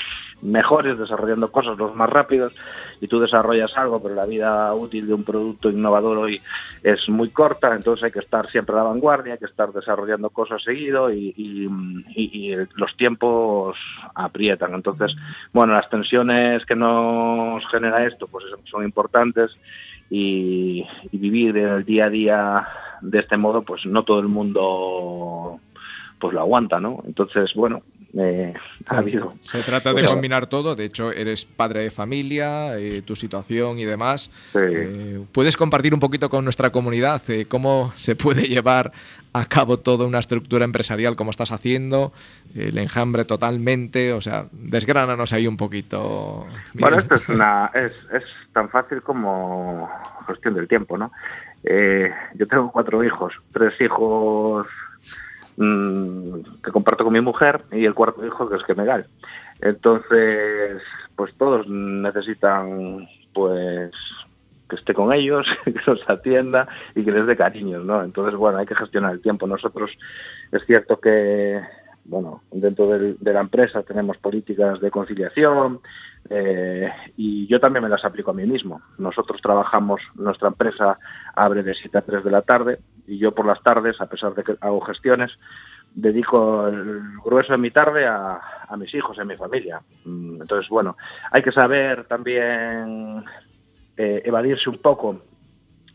[0.47, 2.53] mejores desarrollando cosas, los más rápidos,
[3.01, 6.41] y tú desarrollas algo, pero la vida útil de un producto innovador hoy
[6.83, 10.31] es muy corta, entonces hay que estar siempre a la vanguardia, hay que estar desarrollando
[10.31, 11.69] cosas seguido y,
[12.77, 13.77] los tiempos
[14.15, 14.75] aprietan.
[14.75, 15.17] Entonces,
[15.53, 19.57] bueno, las tensiones que nos genera esto pues son importantes
[20.09, 22.69] y, y vivir el día a día
[23.01, 25.61] de este modo, pues no todo el mundo
[26.19, 27.03] pues lo aguanta, ¿no?
[27.07, 27.83] Entonces, bueno,
[28.19, 28.55] eh,
[28.87, 30.75] ha habido Se trata de Pues- combinar todo.
[30.75, 34.31] De hecho, eres padre de familia, eh, tu situación y demás.
[34.53, 34.59] Sí.
[34.63, 38.93] Eh, ¿Puedes compartir un poquito con nuestra comunidad eh, cómo se puede llevar
[39.33, 42.13] a cabo toda una estructura empresarial como estás haciendo?
[42.55, 44.13] El enjambre totalmente.
[44.13, 46.47] O sea, desgránanos ahí un poquito.
[46.75, 49.91] Bueno, esto es, una, es, es tan fácil como
[50.27, 51.13] gestión del tiempo, ¿no?
[51.65, 54.67] Eh, yo tengo cuatro hijos, tres hijos
[55.57, 59.07] mm, que comparto con mi mujer y el cuarto hijo que es Gemegal.
[59.61, 60.83] Entonces,
[61.15, 63.93] pues todos necesitan, pues,
[64.69, 68.03] que esté con ellos, que los atienda y que les dé cariños, ¿no?
[68.03, 69.47] Entonces, bueno, hay que gestionar el tiempo.
[69.47, 69.91] Nosotros
[70.53, 71.61] es cierto que,
[72.05, 75.81] bueno, dentro de la empresa tenemos políticas de conciliación
[76.29, 78.83] eh, y yo también me las aplico a mí mismo.
[78.99, 80.99] Nosotros trabajamos, nuestra empresa
[81.35, 84.35] abre de 7 a 3 de la tarde y yo por las tardes, a pesar
[84.35, 85.39] de que hago gestiones,
[85.95, 88.41] dedico el grueso de mi tarde a,
[88.77, 89.81] mis hijos y a mi familia.
[90.05, 90.97] Mm, Entonces, bueno,
[91.31, 93.25] hay que saber también
[93.97, 95.23] eh, evadirse un poco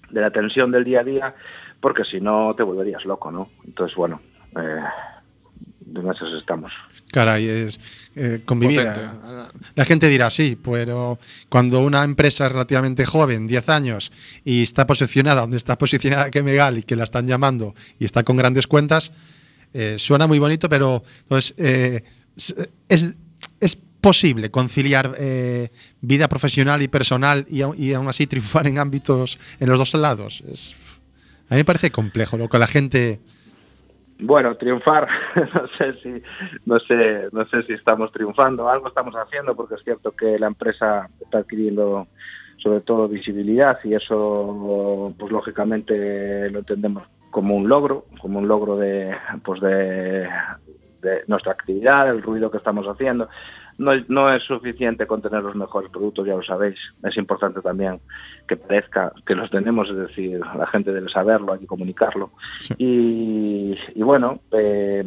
[0.10, 1.36] de la tensión del día a día,
[1.80, 3.50] porque si no te volverías loco, ¿no?
[3.66, 4.22] Entonces, bueno,
[4.58, 4.84] eh,
[5.96, 6.74] en esas estamos.
[7.12, 7.80] Caray, es
[8.16, 8.78] eh, convivir.
[8.86, 9.02] Potente.
[9.76, 14.12] La gente dirá sí, pero cuando una empresa es relativamente joven, 10 años,
[14.46, 18.38] y está posicionada donde está posicionada Kemegal y que la están llamando y está con
[18.38, 19.12] grandes cuentas,
[19.74, 22.04] eh, suena muy bonito, pero entonces, eh,
[22.38, 22.56] s-
[22.90, 23.10] es,
[23.60, 25.70] es posible conciliar eh,
[26.02, 30.44] vida profesional y personal y, y aún así triunfar en ámbitos en los dos lados.
[30.52, 30.76] Es-
[31.50, 33.20] a mí me parece complejo lo que la gente...
[34.24, 36.22] Bueno, triunfar, no sé si,
[36.66, 40.46] no sé, no sé si estamos triunfando, algo estamos haciendo porque es cierto que la
[40.46, 42.08] empresa está adquiriendo
[42.58, 48.78] sobre todo visibilidad y eso pues lógicamente lo entendemos como un logro, como un logro
[48.78, 50.30] de pues de,
[51.02, 53.28] de nuestra actividad, el ruido que estamos haciendo.
[53.82, 56.78] No, es- no es suficiente con tener los mejores productos, ya lo sabéis.
[57.04, 58.00] Es importante también
[58.48, 62.30] que parezca que los tenemos, es decir, la gente debe saberlo, hay que comunicarlo.
[62.60, 62.74] Sí.
[62.78, 65.04] Y, y bueno, eh,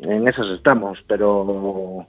[0.00, 2.06] en esas estamos, pero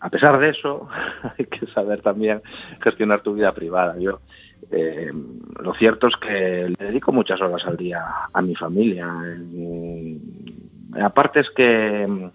[0.00, 0.88] a pesar de eso,
[1.38, 2.40] hay que saber también
[2.82, 3.98] gestionar tu vida privada.
[3.98, 4.20] Yo,
[4.70, 5.10] eh,
[5.62, 9.08] lo cierto es que le dedico muchas horas al día a mi familia.
[9.54, 10.18] Eh,
[11.02, 12.30] aparte es que,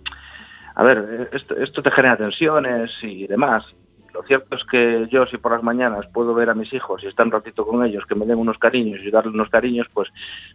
[0.76, 3.65] a ver, esto, te genera tensiones y demás.
[4.13, 7.07] Lo cierto es que yo si por las mañanas puedo ver a mis hijos y
[7.07, 10.09] estar un ratito con ellos, que me den unos cariños y darles unos cariños, pues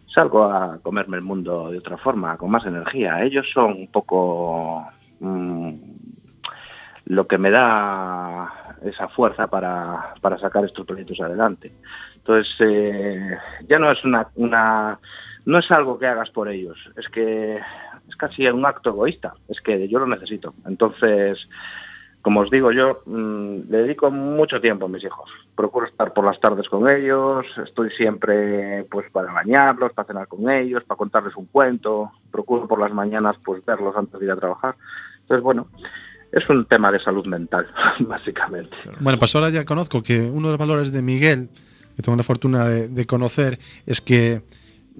[0.07, 3.23] salgo a comerme el mundo de otra forma, con más energía.
[3.23, 4.87] Ellos son un poco
[5.19, 5.73] mm,
[7.05, 11.71] lo que me da esa fuerza para, para sacar estos proyectos adelante.
[12.15, 14.99] Entonces, eh, ya no es una,
[15.45, 17.59] no es algo que hagas por ellos, es que
[18.11, 20.53] es casi un acto egoísta, es que yo lo necesito.
[20.65, 21.47] Entonces,
[22.21, 25.29] como os digo, yo mm, le dedico mucho tiempo a mis hijos.
[25.55, 30.49] Procuro estar por las tardes con ellos, estoy siempre pues para bañarlos, para cenar con
[30.49, 34.35] ellos, para contarles un cuento, procuro por las mañanas pues verlos antes de ir a
[34.35, 34.75] trabajar.
[35.21, 35.67] Entonces, bueno,
[36.33, 37.67] es un tema de salud mental,
[38.01, 38.75] básicamente.
[38.99, 41.49] Bueno, pues ahora ya conozco que uno de los valores de Miguel,
[41.95, 44.41] que tengo la fortuna de, de conocer, es que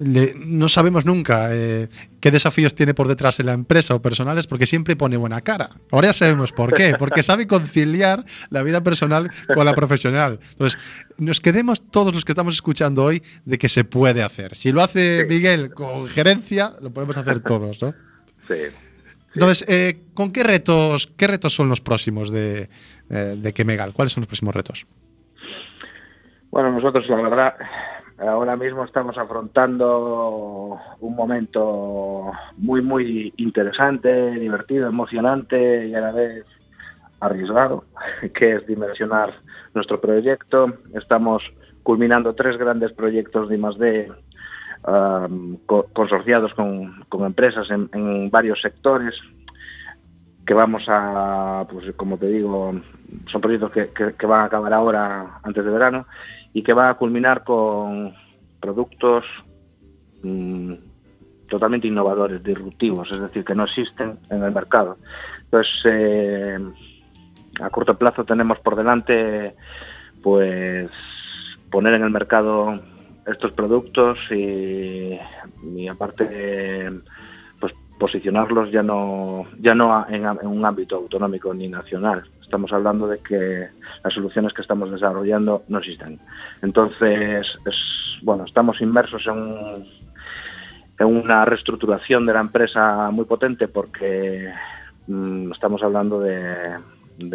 [0.02, 1.88] le- no sabemos nunca eh,
[2.20, 5.70] qué desafíos tiene por detrás en la empresa o personales porque siempre pone buena cara.
[5.90, 10.40] Ahora ya sabemos por qué, porque sabe conciliar la vida personal con la profesional.
[10.50, 10.78] Entonces,
[11.18, 14.56] nos quedemos todos los que estamos escuchando hoy de que se puede hacer.
[14.56, 15.24] Si lo hace.
[15.28, 17.94] Miguel con gerencia, lo podemos hacer todos, ¿no?
[18.48, 18.54] Sí.
[19.34, 22.68] Entonces, eh, ¿con qué retos, qué retos son los próximos de,
[23.08, 23.92] eh, de Kemegal?
[23.94, 24.84] ¿Cuáles son los próximos retos?
[26.50, 27.54] Bueno, nosotros la verdad
[28.18, 36.44] ahora mismo estamos afrontando un momento muy muy interesante, divertido, emocionante y a la vez
[37.20, 37.84] arriesgado,
[38.34, 39.32] que es dimensionar
[39.74, 40.72] nuestro proyecto.
[40.94, 41.42] Estamos
[41.82, 44.12] culminando tres grandes proyectos de I+D
[44.86, 49.14] um, co- consorciados con, empresas en, varios sectores
[50.46, 52.74] que vamos a, pues como te digo,
[53.26, 56.06] son proyectos que van a acabar ahora antes de verano
[56.52, 58.14] y que va a culminar con
[58.60, 59.24] productos
[60.22, 60.74] mm,
[61.48, 64.96] totalmente innovadores, disruptivos, es decir, que no existen en el mercado.
[65.44, 66.58] Entonces, eh,
[67.60, 69.54] a corto plazo tenemos por delante,
[70.22, 70.90] pues,
[71.70, 72.80] poner en el mercado
[73.26, 75.18] estos productos y,
[75.88, 76.90] aparte,
[77.60, 82.24] pues, posicionarlos ya no, ya no en un ámbito autonómico ni nacional.
[82.52, 83.68] Estamos hablando de que
[84.04, 86.20] las soluciones que estamos desarrollando no existen.
[86.60, 87.76] Entonces, es,
[88.20, 89.88] bueno, estamos inmersos en, un-
[90.98, 94.52] en una reestructuración de la empresa muy potente porque
[95.06, 96.76] mm, estamos hablando de,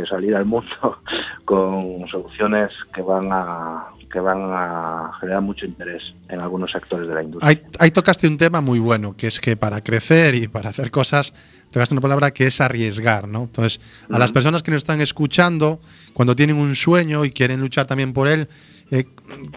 [0.07, 0.99] salir al mundo
[1.45, 7.13] con soluciones que van a que van a generar mucho interés en algunos sectores de
[7.15, 7.59] la industria.
[7.79, 11.33] Ahí tocaste un tema muy bueno, que es que para crecer y para hacer cosas,
[11.71, 13.43] tocaste una palabra que es arriesgar, ¿no?
[13.43, 15.79] Entonces, a las personas que nos están escuchando,
[16.13, 18.47] cuando tienen un sueño y quieren luchar también por él,
[18.89, 19.05] eh,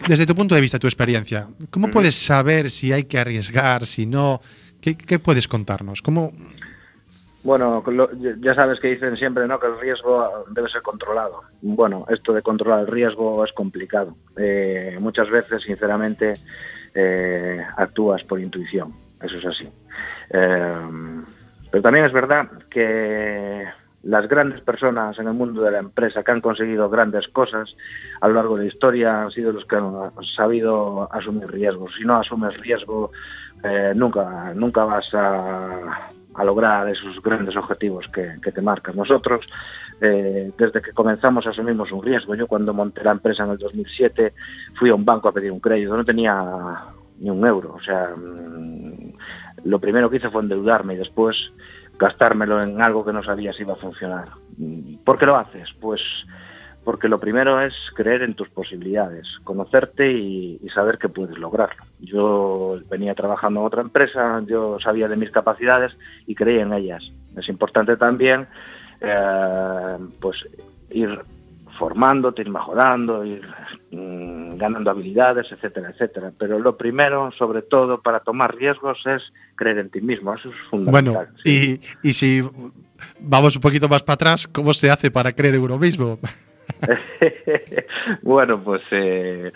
[0.07, 4.05] desde tu punto de vista, tu experiencia, ¿cómo puedes saber si hay que arriesgar, si
[4.05, 4.41] no?
[4.81, 6.01] ¿Qué, qué puedes contarnos?
[6.01, 6.33] ¿Cómo,
[7.43, 8.09] Bueno, lo-
[8.39, 9.59] ya sabes que dicen siempre ¿no?
[9.59, 11.41] que el riesgo debe ser controlado.
[11.61, 14.15] Bueno, esto de controlar el riesgo es complicado.
[14.37, 16.33] Eh, muchas veces, sinceramente,
[16.93, 18.93] eh, actúas por intuición.
[19.21, 19.67] Eso es así.
[20.31, 20.75] Eh,
[21.71, 23.65] pero también es verdad que
[24.03, 27.75] las grandes personas en el mundo de la empresa que han conseguido grandes cosas
[28.19, 31.93] a lo largo de la historia han sido los que han sabido asumir riesgos.
[31.97, 33.11] Si no asumes riesgo,
[33.63, 36.09] eh, nunca, nunca vas a,
[36.43, 38.95] lograr esos grandes objetivos que, te marcas.
[38.95, 39.45] Nosotros,
[39.99, 42.33] eh, desde que comenzamos, asumimos un riesgo.
[42.33, 44.33] Yo cuando monté la empresa en el 2007
[44.75, 46.43] fui a un banco a pedir un crédito, no tenía
[47.19, 47.75] ni un euro.
[47.75, 48.90] O sea, mm,
[49.63, 51.51] lo primero que hice fue endeudarme y después
[51.97, 54.29] gastármelo en algo que no sabía si iba a funcionar.
[55.03, 55.73] ¿Por qué lo haces?
[55.79, 56.01] Pues
[56.83, 61.83] porque lo primero es creer en tus posibilidades, conocerte y, y saber que puedes lograrlo.
[61.99, 65.95] Yo venía trabajando en otra empresa, yo sabía de mis capacidades
[66.25, 67.03] y creía en ellas.
[67.37, 68.47] es importante también
[69.01, 70.47] eh, pues
[70.91, 71.19] ir
[71.77, 73.47] formándote, ir mejorando, ir
[73.91, 76.31] mm, ganando habilidades, etcétera, etcétera.
[76.37, 80.33] Pero lo primero, sobre todo, para tomar riesgos es creer en ti mismo.
[80.33, 81.27] Eso es fundamental.
[81.27, 81.79] Bueno, sí.
[82.03, 82.43] y, y si
[83.19, 86.19] vamos un poquito más para atrás, ¿cómo se hace para creer en uno mismo?
[88.21, 89.51] bueno, pues eh,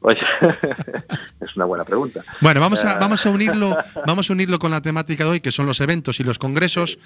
[0.00, 0.20] oye,
[1.40, 2.22] es una buena pregunta.
[2.40, 3.76] Bueno, vamos a, Eh, vamos a unirlo,
[4.06, 6.98] vamos a unirlo con la temática de hoy, que son los eventos y los congresos.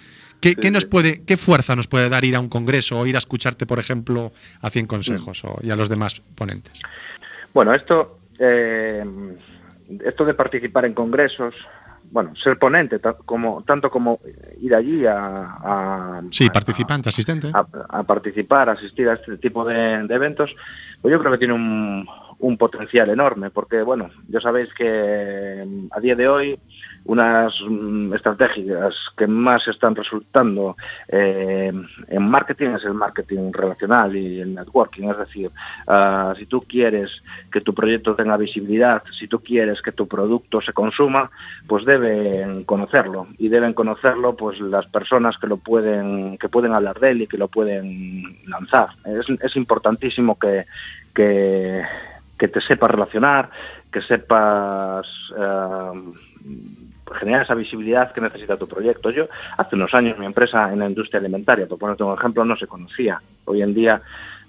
[0.44, 0.88] ¿Qué, Sí, qué nos sí.
[0.90, 3.78] puede, qué fuerza nos puede dar ir a un congreso o ir a escucharte, por
[3.78, 4.30] ejemplo,
[4.60, 6.78] a 100 consejos o, y a los demás ponentes?
[7.54, 9.02] Bueno, esto, eh,
[10.04, 11.54] esto de participar en congresos,
[12.10, 14.20] bueno, ser ponente, como, tanto como
[14.60, 17.48] ir allí a, a- Sí, a- participante, asistente.
[17.54, 20.54] a, a participar, a asistir a este tipo de, de eventos,
[21.00, 22.06] pues yo creo que tiene un,
[22.40, 26.58] un potencial enorme, porque bueno, ya sabéis que mm, a día de hoy
[27.04, 30.76] unas mm, estrategias que más están resultando
[31.08, 31.72] eh,
[32.08, 35.50] en marketing es el marketing relacional y el networking, es decir,
[35.86, 40.60] ah, si tú quieres que tu proyecto tenga visibilidad, si tú quieres que tu producto
[40.60, 41.30] se consuma,
[41.66, 46.98] pues deben conocerlo y deben conocerlo pues las personas que lo pueden que pueden hablar
[47.00, 48.88] de él y que lo pueden lanzar.
[49.04, 50.64] Es, es importantísimo que,
[51.14, 51.82] que,
[52.38, 53.50] que te sepas relacionar,
[53.92, 56.02] que sepas eh,
[57.12, 59.10] generar esa visibilidad que necesita tu proyecto.
[59.10, 62.56] Yo hace unos años mi empresa en la industria alimentaria, por ponerte un ejemplo, no
[62.56, 63.20] se conocía.
[63.44, 64.02] Hoy en día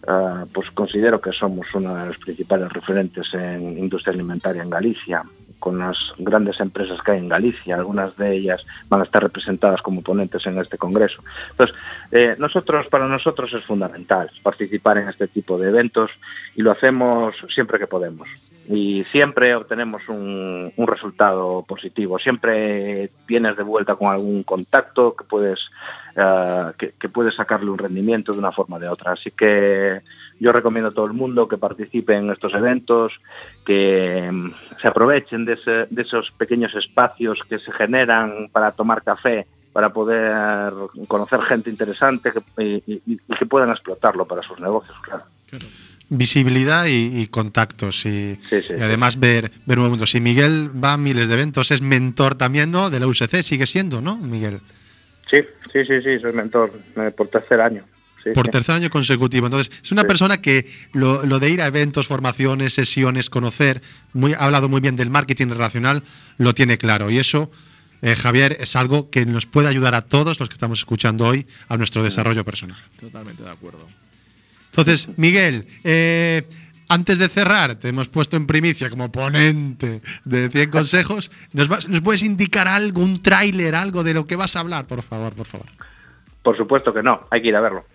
[0.07, 5.23] eh, pues considero que somos uno de los principales referentes en industria alimentaria en Galicia,
[5.57, 9.81] con las grandes empresas que hay en Galicia, algunas de ellas van a estar representadas
[9.81, 11.23] como ponentes en este congreso.
[11.51, 11.75] Entonces,
[12.11, 16.11] eh, nosotros, para nosotros es fundamental participar en este tipo de eventos
[16.55, 18.27] y lo hacemos siempre que podemos.
[18.67, 22.17] Y siempre obtenemos un, un resultado positivo.
[22.17, 25.69] Siempre vienes de vuelta con algún contacto que puedes,
[26.15, 29.11] eh, que, que puedes sacarle un rendimiento de una forma o de otra.
[29.11, 30.01] Así que
[30.39, 33.13] yo recomiendo a todo el mundo que participe en estos eventos,
[33.65, 34.51] que mm,
[34.81, 39.89] se aprovechen de, ese- de esos pequeños espacios que se generan para tomar café, para
[39.89, 40.73] poder
[41.07, 45.23] conocer gente interesante y que puedan explotarlo para sus negocios, claro.
[46.09, 48.05] Visibilidad y, y contactos.
[48.05, 50.05] Y, Sí, sí, y además ver, ver un mundo.
[50.05, 52.89] Si Miguel va a miles de eventos, es mentor también, ¿no?
[52.89, 54.59] De la UCC, sigue siendo, ¿no, Miguel?
[55.29, 55.37] Sí,
[55.73, 57.83] sí, sí, sí, soy mentor eh, por tercer año.
[58.23, 58.51] Sí, Por sí.
[58.51, 59.47] tercer año consecutivo.
[59.47, 60.07] Entonces, es una Sí.
[60.07, 63.81] persona que lo, lo de ir a eventos, formaciones, sesiones, conocer,
[64.13, 66.03] muy, ha hablado muy bien del marketing relacional,
[66.37, 67.09] lo tiene claro.
[67.11, 67.51] Y eso,
[68.03, 71.45] eh, Javier, es algo que nos puede ayudar a todos los que estamos escuchando hoy
[71.67, 72.77] a nuestro desarrollo personal.
[72.99, 73.87] Totalmente de acuerdo.
[74.77, 76.43] Entonces, Miguel, eh,
[76.89, 81.31] antes de cerrar, te hemos puesto en primicia como ponente de 100 consejos.
[81.53, 84.85] ¿Nos, vas- ¿Nos puedes indicar algo, un tráiler, algo de lo que vas a hablar?
[84.85, 85.67] Por favor, por favor.
[86.43, 87.85] Por supuesto que no, hay que ir a verlo.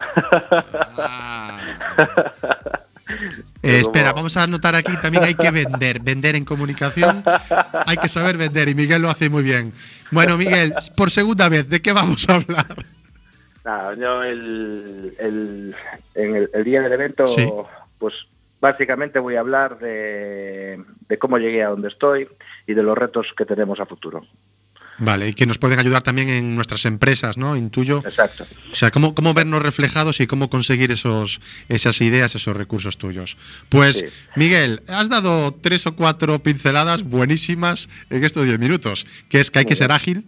[3.08, 7.22] Eh, Pero espera, vamos a anotar aquí también hay que vender, vender en comunicación,
[7.86, 9.72] hay que saber vender y Miguel lo hace muy bien.
[10.12, 12.86] Bueno, Miguel, por segunda vez, ¿de qué vamos a hablar?
[13.64, 15.74] Nada, yo el, el-
[16.14, 17.46] en el, el día del evento, Sí.
[17.98, 18.14] pues
[18.60, 22.28] básicamente voy a hablar de, de cómo llegué a donde estoy
[22.66, 24.24] y de los retos que tenemos a futuro.
[25.02, 27.56] Vale, y que nos pueden ayudar también en nuestras empresas, ¿no?
[27.56, 28.02] Intuyo.
[28.04, 28.44] Exacto.
[28.70, 31.40] O sea, cómo, cómo vernos reflejados y cómo conseguir esos,
[31.70, 33.38] esas ideas, esos recursos tuyos.
[33.70, 34.04] Pues, Sí.
[34.36, 39.60] Miguel, has dado tres o cuatro pinceladas buenísimas en estos diez minutos, que es que
[39.60, 40.26] hay que ser ágil,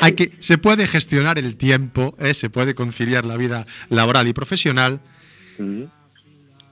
[0.00, 2.34] hay que, se puede gestionar el tiempo, ¿eh?
[2.34, 5.00] se puede conciliar la vida laboral y profesional.
[5.58, 5.84] Mm.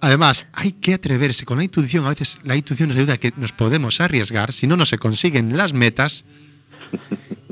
[0.01, 2.07] Además, hay que atreverse con la intuición.
[2.07, 4.99] A veces la intuición nos ayuda a que nos podemos arriesgar, si no, no se
[4.99, 6.25] consiguen las metas.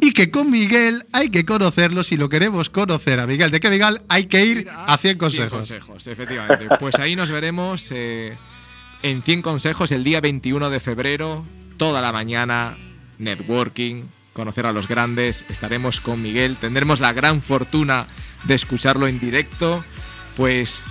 [0.01, 3.51] Y que con Miguel hay que conocerlo si lo queremos conocer a Miguel.
[3.51, 5.51] ¿De qué Miguel hay que ir a 100 consejos?
[5.51, 6.69] consejos, efectivamente.
[6.79, 8.37] Pues ahí nos veremos eh,
[9.03, 11.45] en 100 consejos el día 21 de febrero,
[11.79, 12.77] toda la mañana,
[13.19, 14.05] networking,
[14.37, 15.45] conocer a los grandes.
[15.49, 18.07] Estaremos con Miguel, tendremos la gran fortuna
[18.45, 19.83] de escucharlo en directo.
[20.37, 20.85] Pues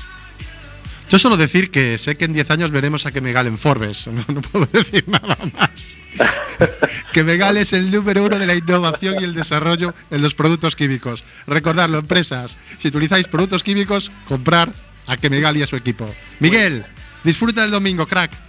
[1.12, 4.08] Yo solo decir que sé que en 10 años veremos a que Megal en Forbes.
[4.12, 5.98] No, no puedo decir nada más.
[7.14, 10.76] que Megal es el número uno de la innovación y el desarrollo en los productos
[10.76, 11.24] químicos.
[11.46, 14.74] Recordadlo, empresas, si utilizáis productos químicos, comprar
[15.06, 16.10] a que Megal y a su equipo.
[16.40, 16.84] Miguel,
[17.24, 18.45] disfruta del domingo, crack.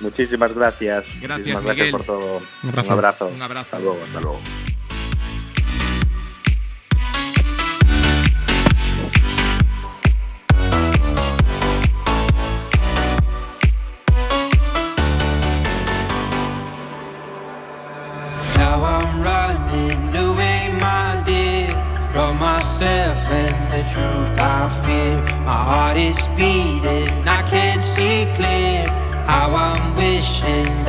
[0.00, 1.04] Muchísimas gracias.
[1.20, 1.76] Gracias, Muchísimas Miguel.
[1.76, 2.42] gracias por todo.
[2.62, 2.86] Un abrazo.
[2.86, 3.28] Un abrazo.
[3.28, 3.60] Un abrazo.
[3.64, 4.40] Hasta luego, hasta luego.
[18.56, 21.68] Now I'm running away, my dear,
[22.12, 25.44] from the truth I fear.
[25.44, 28.84] My heart is beating, I can't see clear.
[29.26, 30.83] How I'm wishing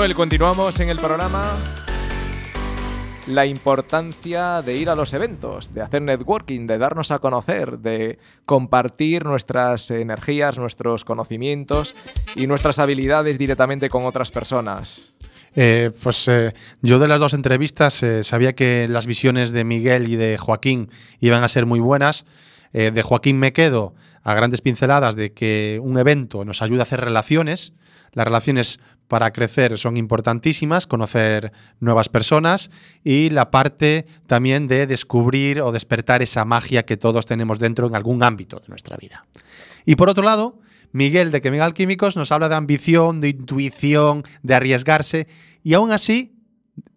[0.00, 1.58] Manuel, continuamos en el programa.
[3.26, 8.18] La importancia de ir a los eventos, de hacer networking, de darnos a conocer, de
[8.46, 11.94] compartir nuestras energías, nuestros conocimientos
[12.34, 15.12] y nuestras habilidades directamente con otras personas.
[15.54, 20.08] Eh, pues eh, yo de las dos entrevistas eh, sabía que las visiones de Miguel
[20.08, 20.88] y de Joaquín
[21.18, 22.24] iban a ser muy buenas.
[22.72, 26.82] Eh, de Joaquín me quedo a grandes pinceladas de que un evento nos ayuda a
[26.82, 27.72] hacer relaciones.
[28.12, 32.70] Las relaciones para crecer son importantísimas, conocer nuevas personas
[33.02, 37.96] y la parte también de descubrir o despertar esa magia que todos tenemos dentro en
[37.96, 39.26] algún ámbito de nuestra vida.
[39.84, 40.60] Y por otro lado,
[40.92, 45.26] Miguel de Chemical Químicos nos habla de ambición, de intuición, de arriesgarse
[45.64, 46.36] y aún así,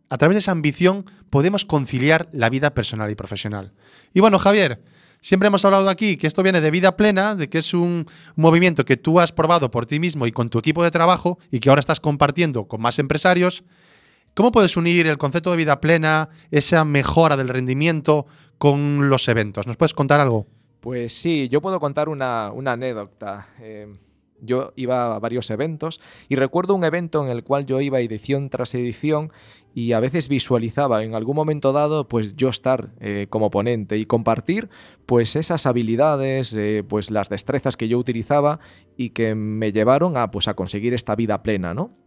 [0.09, 3.73] a través de esa ambición, podemos conciliar la vida personal y profesional.
[4.13, 4.83] Y bueno, Javier,
[5.23, 8.05] siempre hemos hablado aquí que esto viene de vida plena, de que es un
[8.35, 11.61] movimiento que tú has probado por ti mismo y con tu equipo de trabajo y
[11.61, 13.63] que ahora estás compartiendo con más empresarios.
[14.35, 18.25] ¿Cómo puedes unir el concepto de vida plena, esa mejora del rendimiento
[18.57, 19.65] con los eventos?
[19.65, 20.45] ¿Nos puedes contar algo?
[20.81, 23.47] Pues sí, yo puedo contar una, anécdota.
[23.61, 23.87] Eh,
[24.43, 28.49] yo iba a varios eventos y recuerdo un evento en el cual yo iba edición
[28.49, 29.31] tras edición
[29.73, 34.05] y a veces visualizaba en algún momento dado pues yo estar eh, como ponente y
[34.05, 34.69] compartir
[35.05, 38.59] pues esas habilidades, eh, pues las destrezas que yo utilizaba
[38.97, 42.02] y que me llevaron a pues a conseguir esta vida plena, ¿no?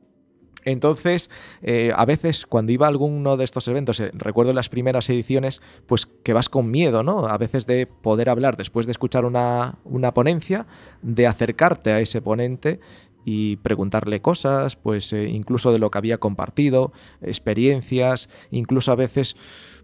[0.67, 1.31] Entonces,
[1.63, 5.63] eh, a veces cuando iba a alguno de estos eventos, eh, recuerdo las primeras ediciones,
[5.87, 7.27] pues que vas con miedo, ¿no?
[7.27, 10.67] A veces de poder hablar después de escuchar una, una ponencia,
[11.03, 12.81] de acercarte a ese ponente
[13.25, 16.93] y preguntarle cosas, pues eh, incluso de lo que había compartido,
[17.23, 19.37] experiencias, incluso a veces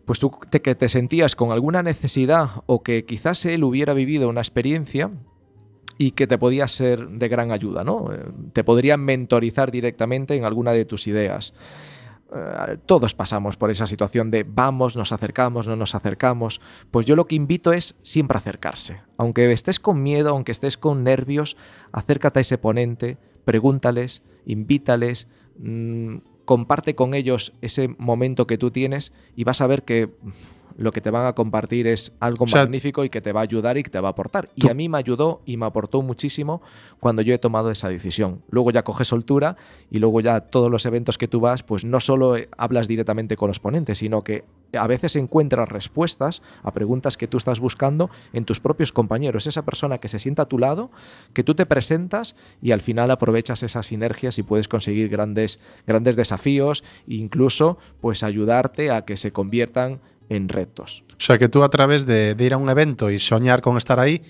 [0.05, 4.41] pues tú que te sentías con alguna necesidad o que quizás él hubiera vivido una
[4.41, 5.13] experiencia
[5.99, 8.13] y que te podía ser de gran ayuda, ¿no?
[8.13, 11.55] Eh, Te podrían mentorizar directamente en alguna de tus ideas.
[12.35, 16.61] Eh, Todos pasamos por esa situación de vamos, nos acercamos, no nos acercamos.
[16.91, 19.01] Pues yo lo que invito es siempre acercarse.
[19.17, 21.57] Aunque estés con miedo, aunque estés con nervios,
[21.93, 25.29] acércate a ese ponente, pregúntales, invítales,
[25.59, 30.11] mm, comparte con ellos ese momento que tú tienes y vas a ver que
[30.77, 33.41] lo que te van a compartir es algo O sea, magnífico y que te va
[33.41, 34.49] a ayudar y que te va a aportar.
[34.55, 36.63] Y a mí me ayudó y me aportó muchísimo
[37.01, 38.43] cuando yo he tomado esa decisión.
[38.51, 39.57] Luego ya coges soltura
[39.91, 43.37] y luego ya todos los eventos que tú vas, pues no solo eh, hablas directamente
[43.37, 44.45] con los ponentes, sino que
[44.75, 49.65] a veces encuentras respuestas a preguntas que tú estás buscando en tus propios compañeros, esa
[49.65, 50.91] persona que se sienta a tu lado,
[51.33, 56.17] que tú te presentas y al final aprovechas esas sinergias y puedes conseguir grandes, grandes
[56.17, 60.01] desafíos e incluso pues ayudarte a que se conviertan
[60.35, 61.05] en retos.
[61.13, 63.77] O sea, que tú a través de, de ir a un evento e soñar con
[63.77, 64.21] estar aí,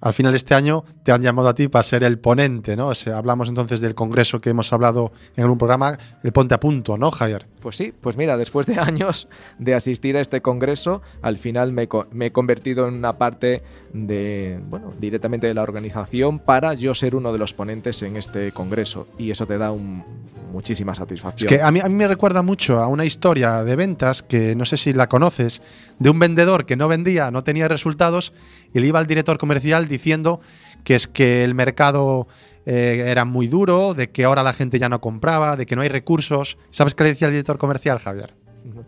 [0.00, 2.88] al final este año te han llamado a ti para ser el ponente, ¿no?
[2.88, 6.60] O sea, hablamos entonces del congreso que hemos hablado en algún programa, el ponte a
[6.60, 7.46] punto, ¿no, Javier?
[7.60, 9.28] Pues sí, pues mira, después de años
[9.58, 11.88] de asistir a este congreso, al final me,
[12.26, 17.32] he convertido en una parte de, bueno, directamente de la organización para yo ser uno
[17.32, 19.06] de los ponentes en este congreso.
[19.18, 20.04] Y eso te da un-
[20.52, 21.48] muchísima Es satisfacción.
[21.48, 24.64] que a mí, a mí me recuerda mucho a una historia de ventas que no
[24.64, 25.62] sé si la conoces,
[25.98, 28.32] de un vendedor que no vendía, no tenía resultados
[28.74, 30.40] y le iba al director comercial diciendo
[30.84, 32.26] que es que el mercado
[32.66, 35.82] eh, era muy duro, de que ahora la gente ya no compraba, de que no
[35.82, 36.58] hay recursos.
[36.70, 38.34] ¿Sabes qué le decía el director comercial, Javier?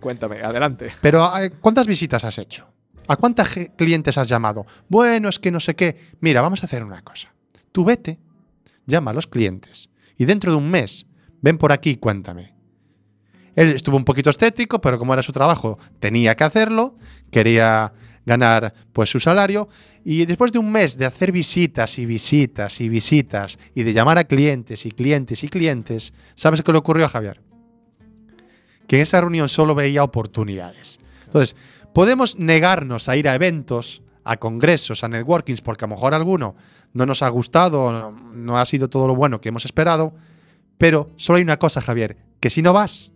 [0.01, 0.91] Cuéntame, adelante.
[1.01, 2.67] Pero eh, ¿cuántas visitas has hecho?
[3.09, 4.67] ¿A cuántos clientes has llamado?
[4.89, 5.97] Bueno, es que no sé qué.
[6.21, 7.33] Mira, vamos a hacer una cosa.
[7.71, 8.19] Tú vete,
[8.87, 11.07] llama a los clientes y dentro de un mes
[11.41, 12.55] ven por aquí y cuéntame.
[13.55, 16.97] Él estuvo un poquito estético, pero como era su trabajo, tenía que hacerlo,
[17.31, 17.93] quería
[18.27, 19.69] ganar pues su salario
[20.05, 24.19] y después de un mes de hacer visitas y visitas y visitas y de llamar
[24.19, 27.41] a clientes y clientes y clientes, ¿sabes qué le ocurrió a Javier?
[28.87, 30.99] Que en esa reunión solo veía oportunidades.
[31.25, 31.57] Entonces,
[31.95, 36.57] podemos negarnos a ir a eventos, a congresos, a networkings, porque a lo mejor alguno
[36.93, 40.15] no nos ha gustado, no, ha sido todo lo bueno que hemos esperado,
[40.79, 43.13] pero solo hay una cosa, Javier, que si no vas,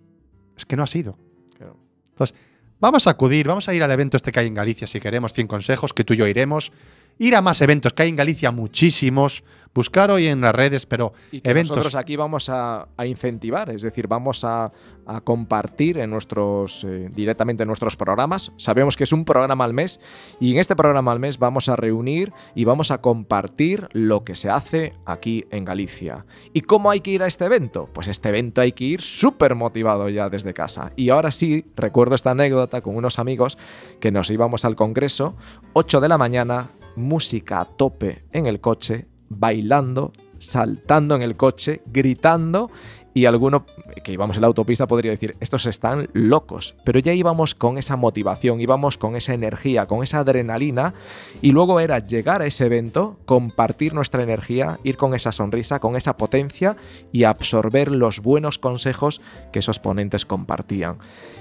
[0.56, 1.18] es que no has ido.
[1.56, 1.76] Claro.
[2.08, 2.36] Entonces,
[2.80, 5.32] vamos a acudir, vamos a ir al evento este que hay en Galicia, si queremos,
[5.32, 6.72] 100 consejos, que tú y yo iremos.
[7.22, 9.44] Ir a más eventos que hay en Galicia, muchísimos.
[9.74, 11.76] Buscar hoy en las redes, pero Y que eventos.
[11.76, 14.72] nosotros aquí vamos a, a incentivar, es decir, vamos a,
[15.06, 18.52] a compartir en nuestros, eh, directamente en nuestros programas.
[18.56, 20.00] Sabemos que es un programa al mes
[20.40, 24.34] y en este programa al mes vamos a reunir y vamos a compartir lo que
[24.34, 26.24] se hace aquí en Galicia.
[26.54, 27.88] ¿Y cómo hay que ir a este evento?
[27.92, 30.90] Pues este evento hay que ir súper motivado ya desde casa.
[30.96, 33.58] Y ahora sí, recuerdo esta anécdota con unos amigos
[34.00, 35.36] que nos íbamos al congreso,
[35.74, 36.70] 8 de la mañana,
[37.00, 42.70] música a tope en el coche, bailando, saltando en el coche, gritando
[43.12, 43.66] y alguno
[44.04, 47.96] que íbamos en la autopista podría decir, estos están locos, pero ya íbamos con esa
[47.96, 50.94] motivación, íbamos con esa energía, con esa adrenalina
[51.42, 55.96] y luego era llegar a ese evento, compartir nuestra energía, ir con esa sonrisa, con
[55.96, 56.76] esa potencia
[57.12, 59.20] y absorber los buenos consejos
[59.52, 60.98] que esos ponentes compartían.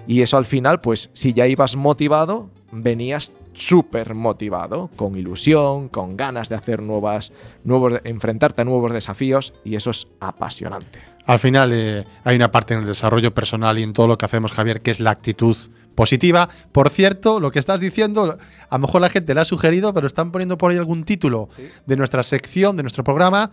[0.08, 6.16] Y eso al final, pues si ya ibas motivado, venías súper motivado, con ilusión, con
[6.18, 7.32] ganas de hacer nuevas,
[7.64, 11.00] nuevos, enfrentarte a nuevos desafíos y eso es apasionante.
[11.26, 14.26] Al final eh, hay una parte en el desarrollo personal y en todo lo que
[14.26, 15.56] hacemos, Javier, que es la actitud
[15.94, 16.50] positiva.
[16.72, 18.38] Por cierto, lo que estás diciendo,
[18.70, 21.50] a lo mejor la gente le ha sugerido, pero están poniendo por ahí algún título
[21.86, 23.52] de nuestra sección, de nuestro programa.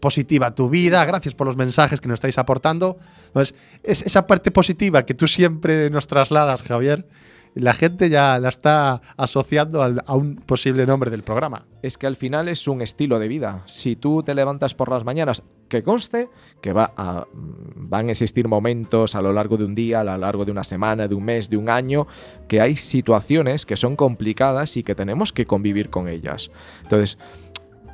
[0.00, 2.98] Positiva tu vida, gracias por los mensajes que nos estáis aportando.
[3.26, 7.06] Entonces, es esa parte positiva que tú siempre nos trasladas, Javier,
[7.54, 11.66] la gente ya la está asociando a un posible nombre del programa.
[11.82, 13.62] es que al final es un estilo de vida.
[13.66, 16.28] Si tú te levantas por las mañanas, que conste
[16.60, 20.04] que va a, mm, van a existir momentos a lo largo de un día, a
[20.04, 22.06] lo largo de una semana, de un mes, de un año,
[22.46, 26.52] que hay situaciones que son complicadas y que tenemos que convivir con ellas.
[26.84, 27.18] Entonces,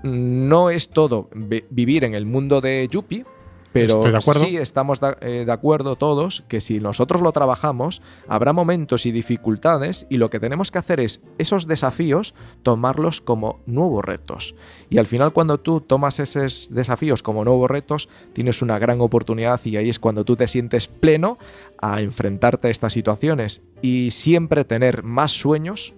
[0.02, 3.24] no es todo vi- vivir en el mundo de Yuppie,
[3.80, 4.44] pero Estoy de acuerdo.
[4.44, 10.06] sí estamos eh, de acuerdo todos que si nosotros lo trabajamos, habrá momentos y dificultades
[10.08, 14.54] y lo que tenemos que hacer es esos desafíos tomarlos como nuevos retos.
[14.90, 19.60] Y al final cuando tú tomas esos desafíos como nuevos retos, tienes una gran oportunidad
[19.64, 21.38] y ahí es cuando tú te sientes pleno
[21.80, 25.94] a enfrentarte a estas situaciones y siempre tener más sueños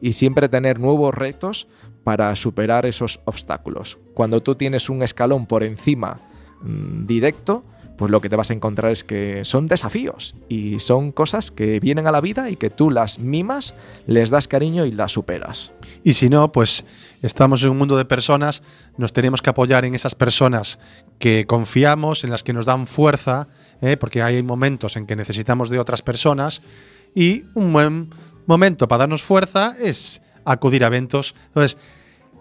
[0.00, 1.68] y siempre tener nuevos retos
[2.04, 3.98] para superar esos obstáculos.
[4.14, 6.20] Cuando tú tienes un escalón por encima
[6.62, 7.64] directo,
[8.00, 11.80] pues lo que te vas a encontrar es que son desafíos y son cosas que
[11.80, 13.74] vienen a la vida y que tú las mimas,
[14.06, 15.72] les das cariño y las superas.
[16.02, 16.86] Y si no, pues
[17.20, 18.62] estamos en un mundo de personas,
[18.96, 20.78] nos tenemos que apoyar en esas personas
[21.18, 23.48] que confiamos, en las que nos dan fuerza,
[23.82, 23.98] ¿eh?
[23.98, 26.62] porque hay momentos en que necesitamos de otras personas
[27.14, 28.08] y un buen
[28.46, 31.34] momento para darnos fuerza es acudir a eventos.
[31.48, 31.76] Entonces,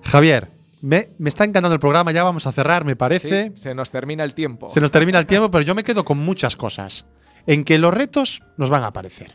[0.04, 0.50] Javier,
[0.82, 3.48] me, me está encantando el programa, ya vamos a cerrar, me parece.
[3.50, 4.70] Sí, se nos termina el tiempo.
[4.70, 7.06] Se nos termina el tiempo, pero yo me quedo con muchas cosas.
[7.46, 9.34] En que los retos nos van a aparecer,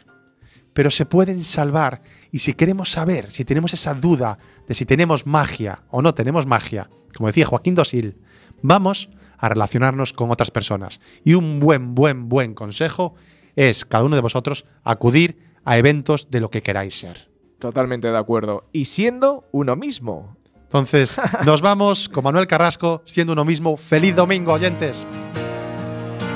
[0.72, 2.02] pero se pueden salvar.
[2.30, 6.46] Y si queremos saber, si tenemos esa duda de si tenemos magia o no tenemos
[6.46, 8.18] magia, como decía Joaquín Dosil,
[8.62, 11.00] vamos a relacionarnos con otras personas.
[11.24, 13.14] Y un buen, buen, buen consejo
[13.56, 17.28] es cada uno de vosotros acudir a eventos de lo que queráis ser.
[17.58, 18.68] Totalmente de acuerdo.
[18.72, 20.36] Y siendo uno mismo.
[20.74, 23.76] Entonces, nos vamos con Manuel Carrasco, siendo uno mismo.
[23.76, 25.06] ¡Feliz domingo, oyentes!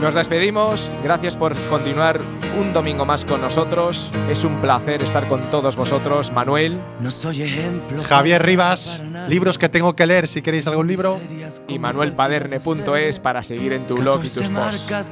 [0.01, 0.95] Nos despedimos.
[1.03, 2.21] Gracias por continuar
[2.59, 4.11] un domingo más con nosotros.
[4.31, 6.31] Es un placer estar con todos vosotros.
[6.31, 8.01] Manuel No soy ejemplo.
[8.05, 11.19] Javier Rivas, libros que tengo que leer si queréis algún libro.
[11.67, 15.11] y manuelpaderne.es para seguir en tu blog y tus posts.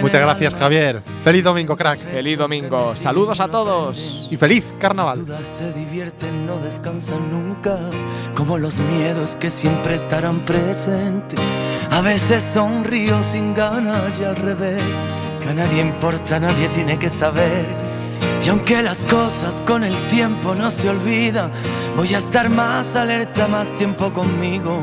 [0.00, 0.54] Muchas gracias.
[0.54, 1.02] Javier.
[1.24, 1.98] Feliz domingo, crack.
[1.98, 2.94] Feliz domingo.
[2.94, 4.28] Saludos a todos.
[4.30, 5.18] Y feliz carnaval.
[5.18, 7.76] Las dudas se divierten, no descansan nunca,
[8.36, 11.40] como los miedos que siempre estarán presentes.
[11.90, 14.98] A veces sonrío sin ganas y al revés,
[15.42, 17.66] que a nadie importa, nadie tiene que saber.
[18.44, 21.50] Y aunque las cosas con el tiempo no se olvidan,
[21.96, 24.82] voy a estar más alerta, más tiempo conmigo.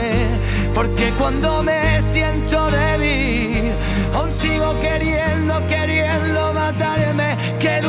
[0.73, 3.73] porque cuando me siento débil,
[4.13, 7.37] aún sigo queriendo, queriendo matarme.
[7.59, 7.81] Qué